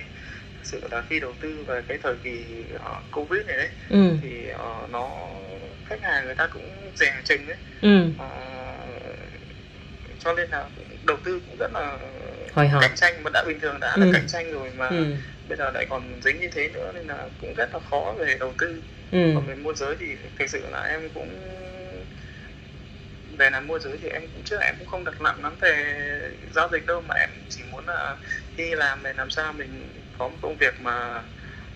thực 0.58 0.66
sự 0.66 0.82
là 0.92 1.02
khi 1.10 1.20
đầu 1.20 1.34
tư 1.40 1.64
về 1.68 1.82
cái 1.88 1.98
thời 2.04 2.16
kỳ 2.24 2.64
ờ, 2.80 3.02
covid 3.12 3.46
này 3.46 3.58
đấy 3.58 3.70
ừ. 3.90 4.18
thì 4.22 4.48
ờ, 4.48 4.88
nó 4.92 5.10
khách 5.86 6.02
hàng 6.04 6.26
người 6.26 6.36
ta 6.36 6.48
cũng 6.48 6.92
dè 6.96 7.22
chừng 7.26 7.46
đấy 7.48 7.58
ừ. 7.82 8.06
Ờ, 8.18 8.28
cho 10.20 10.34
nên 10.34 10.50
là 10.50 10.70
đầu 11.04 11.18
tư 11.24 11.42
cũng 11.48 11.56
rất 11.60 11.72
là 11.74 11.98
hồi 12.54 12.68
hộp. 12.68 12.82
cạnh 12.82 12.96
tranh 12.96 13.24
mà 13.24 13.30
đã 13.34 13.44
bình 13.48 13.60
thường 13.60 13.80
đã 13.80 13.96
Ừ. 13.96 14.00
là 14.06 14.08
cạnh 14.14 14.28
tranh 14.28 14.52
rồi 14.52 14.72
mà 14.78 14.88
ừ. 14.90 15.16
bây 15.50 15.58
giờ 15.58 15.72
lại 15.74 15.86
còn 15.90 16.22
dính 16.24 16.40
như 16.40 16.50
thế 16.54 16.70
nữa 16.74 16.92
nên 16.96 17.08
là 17.08 17.28
cũng 17.42 17.54
rất 17.58 17.70
là 17.74 17.80
khó 17.90 18.14
về 18.18 18.38
đầu 18.40 18.54
tư 18.58 18.82
ừ 19.12 19.18
còn 19.34 19.46
về 19.48 19.56
môi 19.56 19.74
giới 19.76 19.96
thì 20.00 20.16
thực 20.40 20.48
sự 20.50 20.70
là 20.72 20.82
em 20.84 21.10
cũng 21.14 21.30
về 23.38 23.50
làm 23.50 23.68
môi 23.68 23.80
giới 23.80 23.98
thì 24.02 24.08
em 24.10 24.28
cũng 24.34 24.44
trước 24.44 24.60
em 24.62 24.76
cũng 24.78 24.88
không 24.88 25.04
đặt 25.04 25.22
nặng 25.22 25.44
lắm 25.44 25.58
về 25.62 25.74
giao 26.52 26.70
dịch 26.72 26.86
đâu 26.86 27.02
mà 27.02 27.16
em 27.16 27.30
chỉ 27.50 27.64
muốn 27.72 27.86
là 27.86 28.18
khi 28.54 28.76
làm 28.76 29.04
để 29.04 29.14
làm 29.14 29.30
sao 29.30 29.54
mình 29.54 29.92
có 30.18 30.30
một 30.30 30.38
công 30.42 30.58
việc 30.58 30.82
mà 30.82 31.24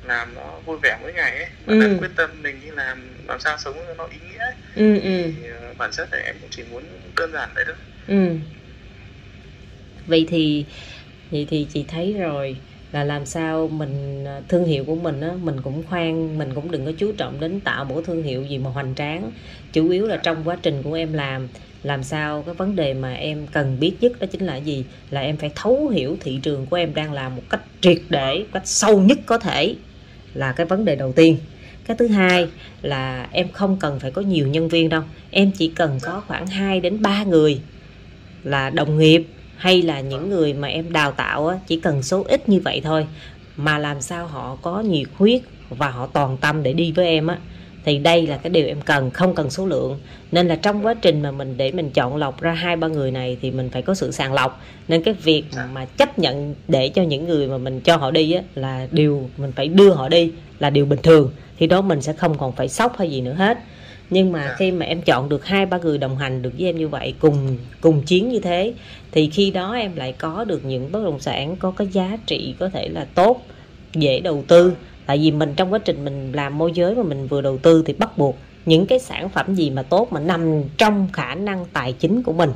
làm 0.04 0.34
nó 0.36 0.60
vui 0.60 0.78
vẻ 0.84 0.98
mỗi 1.02 1.14
ngày 1.14 1.32
ấy 1.38 1.48
và 1.66 1.76
Ừ. 1.76 2.00
quyết 2.00 2.12
tâm 2.16 2.42
mình 2.42 2.62
đi 2.62 2.72
làm 2.72 3.26
làm 3.28 3.40
sao 3.40 3.58
sống 3.58 3.76
cho 3.88 3.94
nó 3.94 4.08
ý 4.08 4.20
nghĩa 4.20 4.38
ấy. 4.38 4.54
ừ 4.76 5.00
ừ 5.02 5.34
thì 5.36 5.48
ờ, 5.62 5.74
bản 5.78 5.92
chất 5.94 6.10
là 6.12 6.20
em 6.20 6.36
cũng 6.42 6.50
chỉ 6.52 6.64
muốn 6.64 6.84
đơn 7.16 7.32
giản 7.34 7.50
đấy 7.56 7.66
thôi 7.68 7.76
ừ 8.08 8.40
vậy 10.06 10.26
thì 10.30 10.68
vậy 11.30 11.46
thì 11.50 11.68
chị 11.70 11.86
thấy 11.88 12.14
rồi 12.14 12.64
là 12.96 13.04
làm 13.04 13.26
sao 13.26 13.68
mình 13.68 14.24
à, 14.26 14.42
thương 14.48 14.66
hiệu 14.66 14.84
của 14.86 14.96
mình 14.96 15.22
á, 15.22 15.32
mình 15.44 15.62
cũng 15.62 15.84
khoan, 15.90 16.38
mình 16.38 16.50
cũng 16.56 16.72
đừng 16.72 16.86
có 16.86 16.92
chú 16.98 17.12
trọng 17.12 17.40
đến 17.40 17.60
tạo 17.60 17.86
một 17.86 18.02
thương 18.06 18.24
hiệu 18.24 18.44
gì 18.44 18.58
mà 18.58 18.70
hoành 18.70 18.96
tráng. 18.96 19.32
Chủ 19.74 19.90
yếu 19.90 20.08
là 20.08 20.18
trong 20.18 20.38
quá 20.46 20.58
trình 20.62 20.84
của 20.84 20.94
em 20.94 21.14
làm 21.14 21.48
làm 21.84 22.04
sao 22.04 22.44
cái 22.46 22.56
vấn 22.56 22.76
đề 22.76 22.94
mà 22.94 23.14
em 23.14 23.48
cần 23.48 23.78
biết 23.80 23.94
nhất 24.02 24.12
đó 24.20 24.28
chính 24.32 24.46
là 24.46 24.56
gì? 24.56 24.86
Là 25.10 25.22
em 25.22 25.38
phải 25.38 25.52
thấu 25.56 25.88
hiểu 25.88 26.18
thị 26.20 26.40
trường 26.44 26.66
của 26.66 26.76
em 26.76 26.94
đang 26.94 27.14
làm 27.14 27.36
một 27.36 27.42
cách 27.50 27.62
triệt 27.82 27.98
để, 28.10 28.40
một 28.40 28.46
cách 28.54 28.68
sâu 28.68 29.02
nhất 29.02 29.20
có 29.26 29.38
thể 29.38 29.76
là 30.34 30.52
cái 30.52 30.66
vấn 30.66 30.86
đề 30.86 30.96
đầu 30.96 31.12
tiên. 31.12 31.38
Cái 31.86 31.98
thứ 31.98 32.08
hai 32.08 32.48
là 32.82 33.28
em 33.32 33.48
không 33.52 33.78
cần 33.80 34.00
phải 34.00 34.12
có 34.12 34.22
nhiều 34.22 34.48
nhân 34.48 34.70
viên 34.70 34.90
đâu. 34.90 35.02
Em 35.32 35.52
chỉ 35.52 35.68
cần 35.76 36.00
có 36.02 36.24
khoảng 36.28 36.48
2 36.48 36.80
đến 36.80 37.02
3 37.02 37.24
người 37.24 37.60
là 38.44 38.70
đồng 38.70 38.98
nghiệp 38.98 39.26
hay 39.58 39.82
là 39.82 40.02
những 40.02 40.30
người 40.30 40.54
mà 40.54 40.68
em 40.68 40.92
đào 40.92 41.12
tạo 41.12 41.48
á, 41.48 41.58
chỉ 41.68 41.80
cần 41.80 42.04
số 42.04 42.24
ít 42.28 42.50
như 42.50 42.62
vậy 42.66 42.82
thôi 42.84 43.08
mà 43.58 43.78
làm 43.78 44.02
sao 44.02 44.28
họ 44.28 44.58
có 44.62 44.82
nhiệt 44.82 45.08
huyết 45.18 45.42
và 45.70 45.90
họ 45.90 46.08
toàn 46.08 46.38
tâm 46.38 46.64
để 46.64 46.74
đi 46.74 46.92
với 46.92 47.08
em 47.08 47.28
á 47.28 47.38
thì 47.86 47.98
đây 47.98 48.28
là 48.28 48.38
cái 48.38 48.50
điều 48.50 48.68
em 48.68 48.82
cần 48.82 49.12
không 49.12 49.36
cần 49.36 49.50
số 49.50 49.66
lượng. 49.66 50.00
Nên 50.32 50.48
là 50.48 50.56
trong 50.56 50.86
quá 50.86 50.94
trình 50.94 51.22
mà 51.22 51.32
mình 51.32 51.58
để 51.58 51.72
mình 51.72 51.90
chọn 51.90 52.16
lọc 52.16 52.42
ra 52.42 52.52
hai 52.52 52.76
ba 52.76 52.88
người 52.88 53.12
này 53.12 53.38
thì 53.42 53.52
mình 53.52 53.70
phải 53.70 53.82
có 53.82 53.94
sự 53.94 54.12
sàng 54.12 54.34
lọc. 54.34 54.62
Nên 54.88 55.04
cái 55.04 55.14
việc 55.14 55.46
mà 55.74 55.86
chấp 55.86 56.20
nhận 56.20 56.56
để 56.68 56.90
cho 56.90 57.04
những 57.04 57.28
người 57.28 57.48
mà 57.48 57.58
mình 57.58 57.82
cho 57.82 57.98
họ 57.98 58.12
đi 58.12 58.32
á 58.32 58.42
là 58.56 58.88
điều 58.92 59.30
mình 59.38 59.52
phải 59.52 59.68
đưa 59.68 59.94
họ 59.94 60.10
đi 60.10 60.32
là 60.60 60.70
điều 60.70 60.86
bình 60.86 61.00
thường. 61.04 61.32
Thì 61.58 61.68
đó 61.68 61.82
mình 61.82 62.02
sẽ 62.02 62.14
không 62.14 62.38
còn 62.38 62.52
phải 62.52 62.70
sốc 62.70 62.98
hay 62.98 63.12
gì 63.12 63.22
nữa 63.22 63.34
hết 63.34 63.58
nhưng 64.10 64.32
mà 64.32 64.56
khi 64.58 64.72
mà 64.72 64.86
em 64.86 65.02
chọn 65.02 65.30
được 65.30 65.46
hai 65.46 65.66
ba 65.66 65.78
người 65.78 65.98
đồng 65.98 66.18
hành 66.18 66.42
được 66.42 66.52
với 66.58 66.70
em 66.70 66.78
như 66.78 66.88
vậy 66.88 67.14
cùng 67.20 67.58
cùng 67.82 68.02
chiến 68.02 68.30
như 68.30 68.40
thế 68.40 68.74
thì 69.12 69.30
khi 69.30 69.52
đó 69.52 69.74
em 69.74 69.96
lại 69.96 70.14
có 70.14 70.44
được 70.44 70.66
những 70.66 70.92
bất 70.92 71.04
động 71.04 71.20
sản 71.20 71.56
có 71.56 71.72
cái 71.72 71.88
giá 71.88 72.18
trị 72.26 72.56
có 72.60 72.70
thể 72.70 72.88
là 72.88 73.06
tốt 73.16 73.42
dễ 73.94 74.20
đầu 74.20 74.44
tư. 74.48 74.74
Tại 75.06 75.18
vì 75.18 75.32
mình 75.32 75.54
trong 75.56 75.74
quá 75.74 75.80
trình 75.80 76.06
mình 76.06 76.32
làm 76.32 76.58
môi 76.58 76.72
giới 76.74 76.96
mà 76.96 77.04
mình 77.04 77.28
vừa 77.28 77.42
đầu 77.42 77.58
tư 77.58 77.84
thì 77.86 77.94
bắt 77.94 78.18
buộc 78.18 78.38
những 78.66 78.86
cái 78.86 79.00
sản 79.00 79.30
phẩm 79.30 79.56
gì 79.56 79.70
mà 79.70 79.84
tốt 79.84 80.08
mà 80.12 80.20
nằm 80.20 80.64
trong 80.78 81.08
khả 81.14 81.36
năng 81.36 81.66
tài 81.74 81.94
chính 81.94 82.24
của 82.24 82.34
mình 82.34 82.50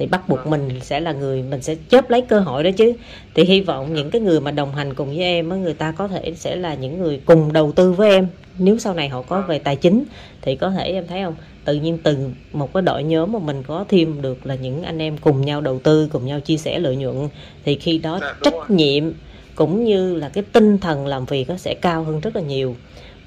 thì 0.00 0.06
bắt 0.06 0.28
buộc 0.28 0.46
mình 0.46 0.68
sẽ 0.82 1.00
là 1.00 1.12
người 1.12 1.42
mình 1.42 1.62
sẽ 1.62 1.76
chớp 1.88 2.10
lấy 2.10 2.20
cơ 2.20 2.40
hội 2.40 2.64
đó 2.64 2.70
chứ. 2.76 2.92
Thì 3.34 3.44
hy 3.44 3.60
vọng 3.60 3.94
những 3.94 4.10
cái 4.10 4.20
người 4.20 4.40
mà 4.40 4.50
đồng 4.50 4.74
hành 4.74 4.94
cùng 4.94 5.08
với 5.08 5.18
em 5.18 5.62
người 5.62 5.74
ta 5.74 5.92
có 5.92 6.08
thể 6.08 6.32
sẽ 6.36 6.56
là 6.56 6.74
những 6.74 6.98
người 6.98 7.20
cùng 7.24 7.52
đầu 7.52 7.72
tư 7.72 7.92
với 7.92 8.10
em. 8.10 8.26
Nếu 8.58 8.78
sau 8.78 8.94
này 8.94 9.08
họ 9.08 9.22
có 9.22 9.40
về 9.40 9.58
tài 9.58 9.76
chính 9.76 10.04
thì 10.42 10.56
có 10.56 10.70
thể 10.70 10.84
em 10.84 11.06
thấy 11.06 11.22
không? 11.24 11.34
Tự 11.64 11.74
nhiên 11.74 11.98
từ 12.02 12.16
một 12.52 12.72
cái 12.72 12.82
đội 12.82 13.02
nhóm 13.02 13.32
mà 13.32 13.38
mình 13.38 13.62
có 13.62 13.84
thêm 13.88 14.22
được 14.22 14.46
là 14.46 14.54
những 14.54 14.82
anh 14.82 15.02
em 15.02 15.18
cùng 15.18 15.40
nhau 15.40 15.60
đầu 15.60 15.78
tư 15.78 16.08
cùng 16.12 16.26
nhau 16.26 16.40
chia 16.40 16.56
sẻ 16.56 16.78
lợi 16.78 16.96
nhuận. 16.96 17.28
Thì 17.64 17.74
khi 17.74 17.98
đó 17.98 18.18
Dạ, 18.20 18.34
trách 18.42 18.70
nhiệm 18.70 19.12
cũng 19.54 19.84
như 19.84 20.14
là 20.14 20.28
cái 20.28 20.44
tinh 20.52 20.78
thần 20.78 21.06
làm 21.06 21.24
việc 21.24 21.48
nó 21.48 21.56
sẽ 21.56 21.74
cao 21.74 22.04
hơn 22.04 22.20
rất 22.20 22.36
là 22.36 22.42
nhiều 22.42 22.76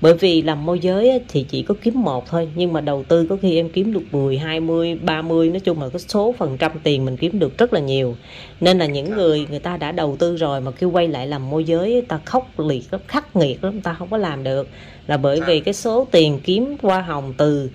bởi 0.03 0.13
vì 0.13 0.41
làm 0.41 0.65
môi 0.65 0.79
giới 0.79 1.21
thì 1.27 1.45
chỉ 1.49 1.63
có 1.63 1.75
kiếm 1.81 2.01
một 2.01 2.27
thôi 2.27 2.49
nhưng 2.55 2.73
mà 2.73 2.81
đầu 2.81 3.03
tư 3.07 3.27
có 3.29 3.37
khi 3.41 3.55
em 3.55 3.69
kiếm 3.69 3.93
được 3.93 4.01
10, 4.11 4.37
20, 4.37 4.95
30 4.95 5.49
nói 5.49 5.59
chung 5.59 5.81
là 5.81 5.89
cái 5.89 5.99
số 5.99 6.35
phần 6.37 6.57
trăm 6.57 6.71
tiền 6.83 7.05
mình 7.05 7.17
kiếm 7.17 7.39
được 7.39 7.57
rất 7.57 7.73
là 7.73 7.79
nhiều. 7.79 8.15
Nên 8.61 8.79
là 8.79 8.85
những 8.85 9.15
người 9.15 9.47
người 9.49 9.59
ta 9.59 9.77
đã 9.77 9.91
đầu 9.91 10.15
tư 10.19 10.35
rồi 10.35 10.61
mà 10.61 10.71
kêu 10.71 10.89
quay 10.89 11.07
lại 11.07 11.27
làm 11.27 11.49
môi 11.49 11.63
giới 11.63 12.01
ta 12.07 12.19
khốc 12.25 12.59
liệt 12.59 12.83
lắm 12.91 13.01
khắc 13.07 13.35
nghiệt 13.35 13.63
lắm 13.63 13.81
ta 13.81 13.93
không 13.93 14.07
có 14.09 14.17
làm 14.17 14.43
được. 14.43 14.67
Là 15.07 15.17
bởi 15.17 15.41
vì 15.41 15.59
cái 15.59 15.73
số 15.73 16.07
tiền 16.11 16.39
kiếm 16.43 16.75
hoa 16.81 17.01
hồng 17.01 17.33
từ 17.37 17.69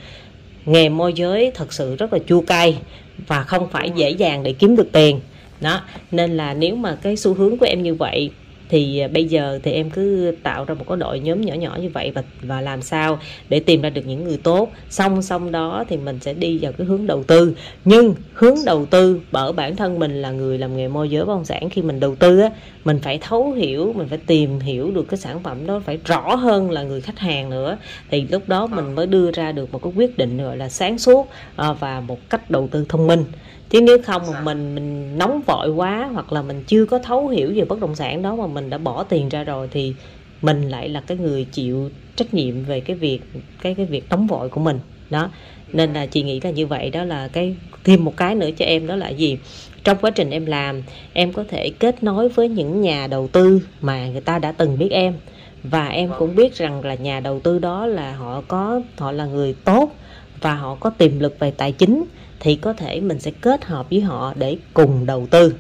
nghề 0.65 0.89
môi 0.89 1.13
giới 1.13 1.51
thật 1.55 1.73
sự 1.73 1.97
rất 1.97 2.13
là 2.13 2.19
chua 2.29 2.41
cay 2.41 2.79
và 3.27 3.43
không 3.43 3.69
phải 3.71 3.91
dễ 3.97 4.11
dàng 4.11 4.43
để 4.43 4.53
kiếm 4.53 4.77
được 4.77 4.89
tiền. 4.93 5.21
Đó 5.61 5.81
nên 6.11 6.37
là 6.37 6.55
nếu 6.55 6.77
mà 6.77 6.99
cái 7.03 7.17
xu 7.17 7.35
hướng 7.35 7.59
của 7.59 7.67
em 7.67 7.83
như 7.83 7.95
vậy 7.95 8.31
thì 8.69 8.99
à, 8.99 9.09
bây 9.09 9.25
giờ 9.25 9.59
thì 9.63 9.73
em 9.73 9.91
cứ 9.91 10.35
tạo 10.43 10.65
ra 10.65 10.75
một 10.75 10.85
cái 10.89 10.97
đội 10.97 11.21
nhóm 11.21 11.41
nhỏ 11.41 11.55
nhỏ 11.55 11.79
như 11.81 11.89
vậy 11.89 12.13
và 12.15 12.23
và 12.43 12.61
làm 12.61 12.83
sao 12.83 13.19
để 13.49 13.61
tìm 13.61 13.83
ra 13.83 13.91
được 13.91 14.07
những 14.07 14.25
người 14.25 14.39
tốt. 14.43 14.73
Song 14.91 15.23
song 15.23 15.53
đó 15.53 15.85
thì 15.89 15.97
mình 15.97 16.19
sẽ 16.21 16.35
đi 16.35 16.59
vào 16.59 16.73
cái 16.73 16.87
hướng 16.87 17.07
đầu 17.07 17.23
tư. 17.23 17.55
Nhưng 17.85 18.15
hướng 18.33 18.57
đầu 18.67 18.87
tư 18.87 19.21
bởi 19.33 19.53
bản 19.53 19.77
thân 19.77 19.99
mình 19.99 20.23
là 20.23 20.31
người 20.31 20.59
làm 20.59 20.77
nghề 20.77 20.89
môi 20.89 21.11
giới 21.11 21.25
bất 21.25 21.35
động 21.35 21.45
sản 21.45 21.71
khi 21.71 21.83
mình 21.83 22.01
đầu 22.01 22.15
tư 22.15 22.41
á 22.41 22.51
mình 22.85 22.99
phải 23.03 23.19
thấu 23.19 23.53
hiểu 23.53 23.93
mình 23.97 24.09
phải 24.09 24.19
tìm 24.27 24.61
hiểu 24.61 24.91
được 24.91 25.09
cái 25.09 25.19
sản 25.19 25.43
phẩm 25.43 25.67
đó 25.67 25.83
phải 25.85 25.99
rõ 26.05 26.35
hơn 26.35 26.71
là 26.71 26.83
người 26.83 27.01
khách 27.01 27.19
hàng 27.19 27.51
nữa. 27.51 27.79
Thì 28.11 28.27
lúc 28.31 28.49
đó 28.49 28.67
mình 28.67 28.95
mới 28.95 29.07
đưa 29.07 29.31
ra 29.33 29.53
được 29.53 29.73
một 29.73 29.83
cái 29.83 29.93
quyết 29.97 30.19
định 30.19 30.43
gọi 30.43 30.57
là 30.57 30.69
sáng 30.69 30.99
suốt 30.99 31.29
à, 31.57 31.73
và 31.73 32.01
một 32.01 32.31
cách 32.31 32.51
đầu 32.51 32.69
tư 32.71 32.87
thông 32.89 33.07
minh 33.07 33.25
chứ 33.71 33.81
nếu 33.81 33.99
không 34.05 34.23
mà 34.33 34.41
mình 34.41 34.75
mình 34.75 35.19
nóng 35.19 35.41
vội 35.47 35.71
quá 35.71 36.11
hoặc 36.13 36.33
là 36.33 36.43
mình 36.43 36.63
chưa 36.67 36.85
có 36.85 36.99
thấu 36.99 37.29
hiểu 37.29 37.53
về 37.55 37.65
bất 37.65 37.81
động 37.81 37.95
sản 37.95 38.23
đó 38.23 38.37
mà 38.37 38.47
mình 38.47 38.71
đã 38.71 38.79
bỏ 38.79 39.03
tiền 39.03 39.29
ra 39.29 39.45
rồi 39.45 39.69
thì 39.71 39.95
mình 40.43 40.69
lại 40.69 40.89
là 40.89 41.01
cái 41.01 41.17
người 41.17 41.45
chịu 41.45 41.91
trách 42.17 42.35
nhiệm 42.35 42.65
về 42.65 42.81
cái 42.81 42.97
việc 42.97 43.21
cái 43.63 43.75
cái 43.75 43.87
việc 43.87 44.05
nóng 44.11 44.27
vội 44.27 44.49
của 44.49 44.61
mình. 44.61 44.79
Đó. 45.11 45.31
Nên 45.73 45.93
là 45.93 46.07
chị 46.07 46.23
nghĩ 46.23 46.41
là 46.41 46.51
như 46.51 46.67
vậy 46.67 46.91
đó 46.91 47.05
là 47.05 47.29
cái 47.29 47.57
thêm 47.85 48.05
một 48.05 48.17
cái 48.17 48.35
nữa 48.35 48.49
cho 48.59 48.65
em 48.65 48.87
đó 48.87 48.97
là 48.97 49.09
gì? 49.09 49.39
Trong 49.85 49.99
quá 50.01 50.11
trình 50.11 50.31
em 50.31 50.47
làm 50.47 50.83
em 51.13 51.33
có 51.33 51.45
thể 51.49 51.71
kết 51.79 52.03
nối 52.03 52.29
với 52.29 52.49
những 52.49 52.81
nhà 52.81 53.07
đầu 53.07 53.29
tư 53.33 53.61
mà 53.81 54.09
người 54.09 54.21
ta 54.21 54.39
đã 54.39 54.53
từng 54.53 54.79
biết 54.79 54.89
em. 54.91 55.15
Và 55.63 55.89
em 55.89 56.11
cũng 56.19 56.37
biết 56.37 56.55
rằng 56.55 56.85
là 56.85 56.95
nhà 56.95 57.21
đầu 57.21 57.41
tư 57.41 57.59
đó 57.59 57.87
là 57.87 58.13
họ 58.13 58.43
có 58.49 58.81
họ 58.99 59.13
là 59.13 59.27
người 59.27 59.55
tốt 59.65 59.93
và 60.41 60.55
họ 60.55 60.77
có 60.81 60.91
tiềm 60.91 61.19
lực 61.19 61.39
về 61.39 61.51
tài 61.51 61.73
chính 61.73 62.05
thì 62.41 62.55
có 62.55 62.73
thể 62.73 63.01
mình 63.01 63.19
sẽ 63.19 63.31
kết 63.41 63.65
hợp 63.65 63.91
với 63.91 64.01
họ 64.01 64.33
để 64.37 64.57
cùng 64.75 65.07
đầu 65.07 65.27
tư. 65.31 65.55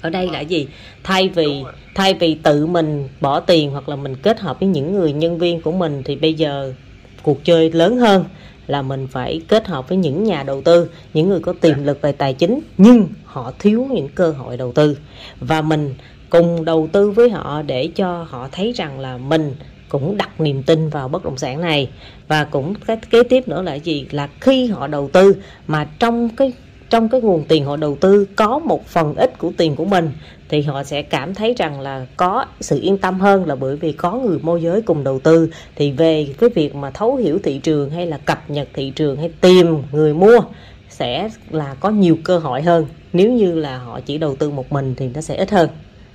Ở 0.00 0.10
đây 0.10 0.30
là 0.30 0.40
gì? 0.40 0.66
Thay 1.02 1.28
vì 1.28 1.64
thay 1.94 2.14
vì 2.14 2.34
tự 2.34 2.66
mình 2.66 3.08
bỏ 3.20 3.40
tiền 3.40 3.70
hoặc 3.70 3.88
là 3.88 3.96
mình 3.96 4.16
kết 4.16 4.40
hợp 4.40 4.60
với 4.60 4.68
những 4.68 4.92
người 4.92 5.12
nhân 5.12 5.38
viên 5.38 5.60
của 5.60 5.72
mình 5.72 6.02
thì 6.04 6.16
bây 6.16 6.34
giờ 6.34 6.74
cuộc 7.22 7.44
chơi 7.44 7.72
lớn 7.72 7.96
hơn 7.96 8.24
là 8.66 8.82
mình 8.82 9.06
phải 9.06 9.40
kết 9.48 9.66
hợp 9.66 9.88
với 9.88 9.98
những 9.98 10.24
nhà 10.24 10.42
đầu 10.42 10.62
tư 10.62 10.90
những 11.14 11.28
người 11.28 11.40
có 11.40 11.52
tiềm 11.60 11.84
lực 11.84 12.00
về 12.00 12.12
tài 12.12 12.34
chính 12.34 12.60
nhưng 12.78 13.08
họ 13.24 13.52
thiếu 13.58 13.86
những 13.90 14.08
cơ 14.08 14.30
hội 14.30 14.56
đầu 14.56 14.72
tư. 14.72 14.98
Và 15.40 15.62
mình 15.62 15.94
cùng 16.30 16.64
đầu 16.64 16.88
tư 16.92 17.10
với 17.10 17.30
họ 17.30 17.62
để 17.62 17.88
cho 17.94 18.26
họ 18.30 18.48
thấy 18.52 18.72
rằng 18.72 19.00
là 19.00 19.18
mình 19.18 19.54
cũng 19.90 20.16
đặt 20.16 20.40
niềm 20.40 20.62
tin 20.62 20.88
vào 20.88 21.08
bất 21.08 21.24
động 21.24 21.38
sản 21.38 21.60
này. 21.60 21.90
Và 22.28 22.44
cũng 22.44 22.74
cái 22.86 22.96
kế 23.10 23.22
tiếp 23.22 23.48
nữa 23.48 23.62
là 23.62 23.74
gì? 23.74 24.06
Là 24.10 24.28
khi 24.40 24.66
họ 24.66 24.86
đầu 24.86 25.10
tư, 25.12 25.36
mà 25.66 25.88
trong 25.98 26.28
cái 26.28 26.52
trong 26.90 27.08
cái 27.08 27.20
nguồn 27.20 27.44
tiền 27.44 27.64
họ 27.64 27.76
đầu 27.76 27.96
tư 28.00 28.26
có 28.36 28.58
một 28.58 28.86
phần 28.86 29.14
ít 29.14 29.38
của 29.38 29.52
tiền 29.56 29.76
của 29.76 29.84
mình, 29.84 30.10
thì 30.48 30.62
họ 30.62 30.84
sẽ 30.84 31.02
cảm 31.02 31.34
thấy 31.34 31.54
rằng 31.58 31.80
là 31.80 32.06
có 32.16 32.44
sự 32.60 32.80
yên 32.80 32.98
tâm 32.98 33.20
hơn 33.20 33.46
là 33.46 33.54
bởi 33.54 33.76
vì 33.76 33.92
có 33.92 34.12
người 34.12 34.38
môi 34.42 34.62
giới 34.62 34.82
cùng 34.82 35.04
đầu 35.04 35.18
tư. 35.18 35.50
Thì 35.76 35.92
về 35.92 36.34
cái 36.38 36.50
việc 36.54 36.74
mà 36.74 36.90
thấu 36.90 37.16
hiểu 37.16 37.38
thị 37.42 37.58
trường 37.58 37.90
hay 37.90 38.06
là 38.06 38.18
cập 38.18 38.50
nhật 38.50 38.68
thị 38.74 38.92
trường 38.96 39.16
hay 39.16 39.30
tìm 39.40 39.82
người 39.92 40.14
mua 40.14 40.40
sẽ 40.88 41.28
là 41.50 41.74
có 41.80 41.90
nhiều 41.90 42.18
cơ 42.24 42.38
hội 42.38 42.62
hơn. 42.62 42.86
Nếu 43.12 43.32
như 43.32 43.54
là 43.54 43.78
họ 43.78 44.00
chỉ 44.00 44.18
đầu 44.18 44.36
tư 44.36 44.50
một 44.50 44.72
mình 44.72 44.94
thì 44.96 45.08
nó 45.14 45.20
sẽ 45.20 45.36
ít 45.36 45.50
hơn. 45.50 45.68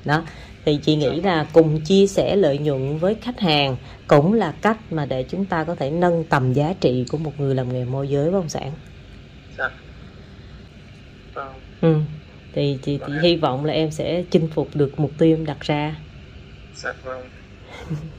Đó 0.06 0.24
thì 0.66 0.80
chị 0.84 0.96
nghĩ 0.96 1.22
là 1.22 1.48
cùng 1.54 1.84
chia 1.84 2.08
sẻ 2.08 2.36
lợi 2.36 2.58
nhuận 2.58 2.98
với 2.98 3.16
khách 3.22 3.40
hàng 3.40 3.78
cũng 4.08 4.34
là 4.34 4.56
cách 4.62 4.78
mà 4.92 5.06
để 5.06 5.26
chúng 5.30 5.46
ta 5.46 5.64
có 5.64 5.76
thể 5.76 5.92
nâng 5.92 6.24
tầm 6.30 6.54
giá 6.54 6.74
trị 6.82 7.06
của 7.10 7.18
một 7.18 7.40
người 7.40 7.56
làm 7.56 7.70
nghề 7.74 7.86
môi 7.86 8.10
giới 8.10 8.32
bất 8.32 8.38
động 8.40 8.50
sản. 8.50 8.74
Dạ. 9.58 9.70
Vâng. 11.34 11.62
Ừ. 11.82 12.00
thì 12.54 12.80
chị, 12.84 13.00
chị 13.08 13.14
hy 13.20 13.36
vọng 13.36 13.66
là 13.66 13.74
em 13.74 13.92
sẽ 13.92 14.24
chinh 14.32 14.50
phục 14.54 14.70
được 14.76 14.92
mục 15.00 15.12
tiêu 15.18 15.38
em 15.38 15.46
đặt 15.46 15.58
ra. 15.62 15.96
Dạ 16.74 16.94
vâng. 17.04 17.30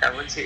Cảm 0.00 0.14
ơn 0.16 0.26
chị 0.28 0.42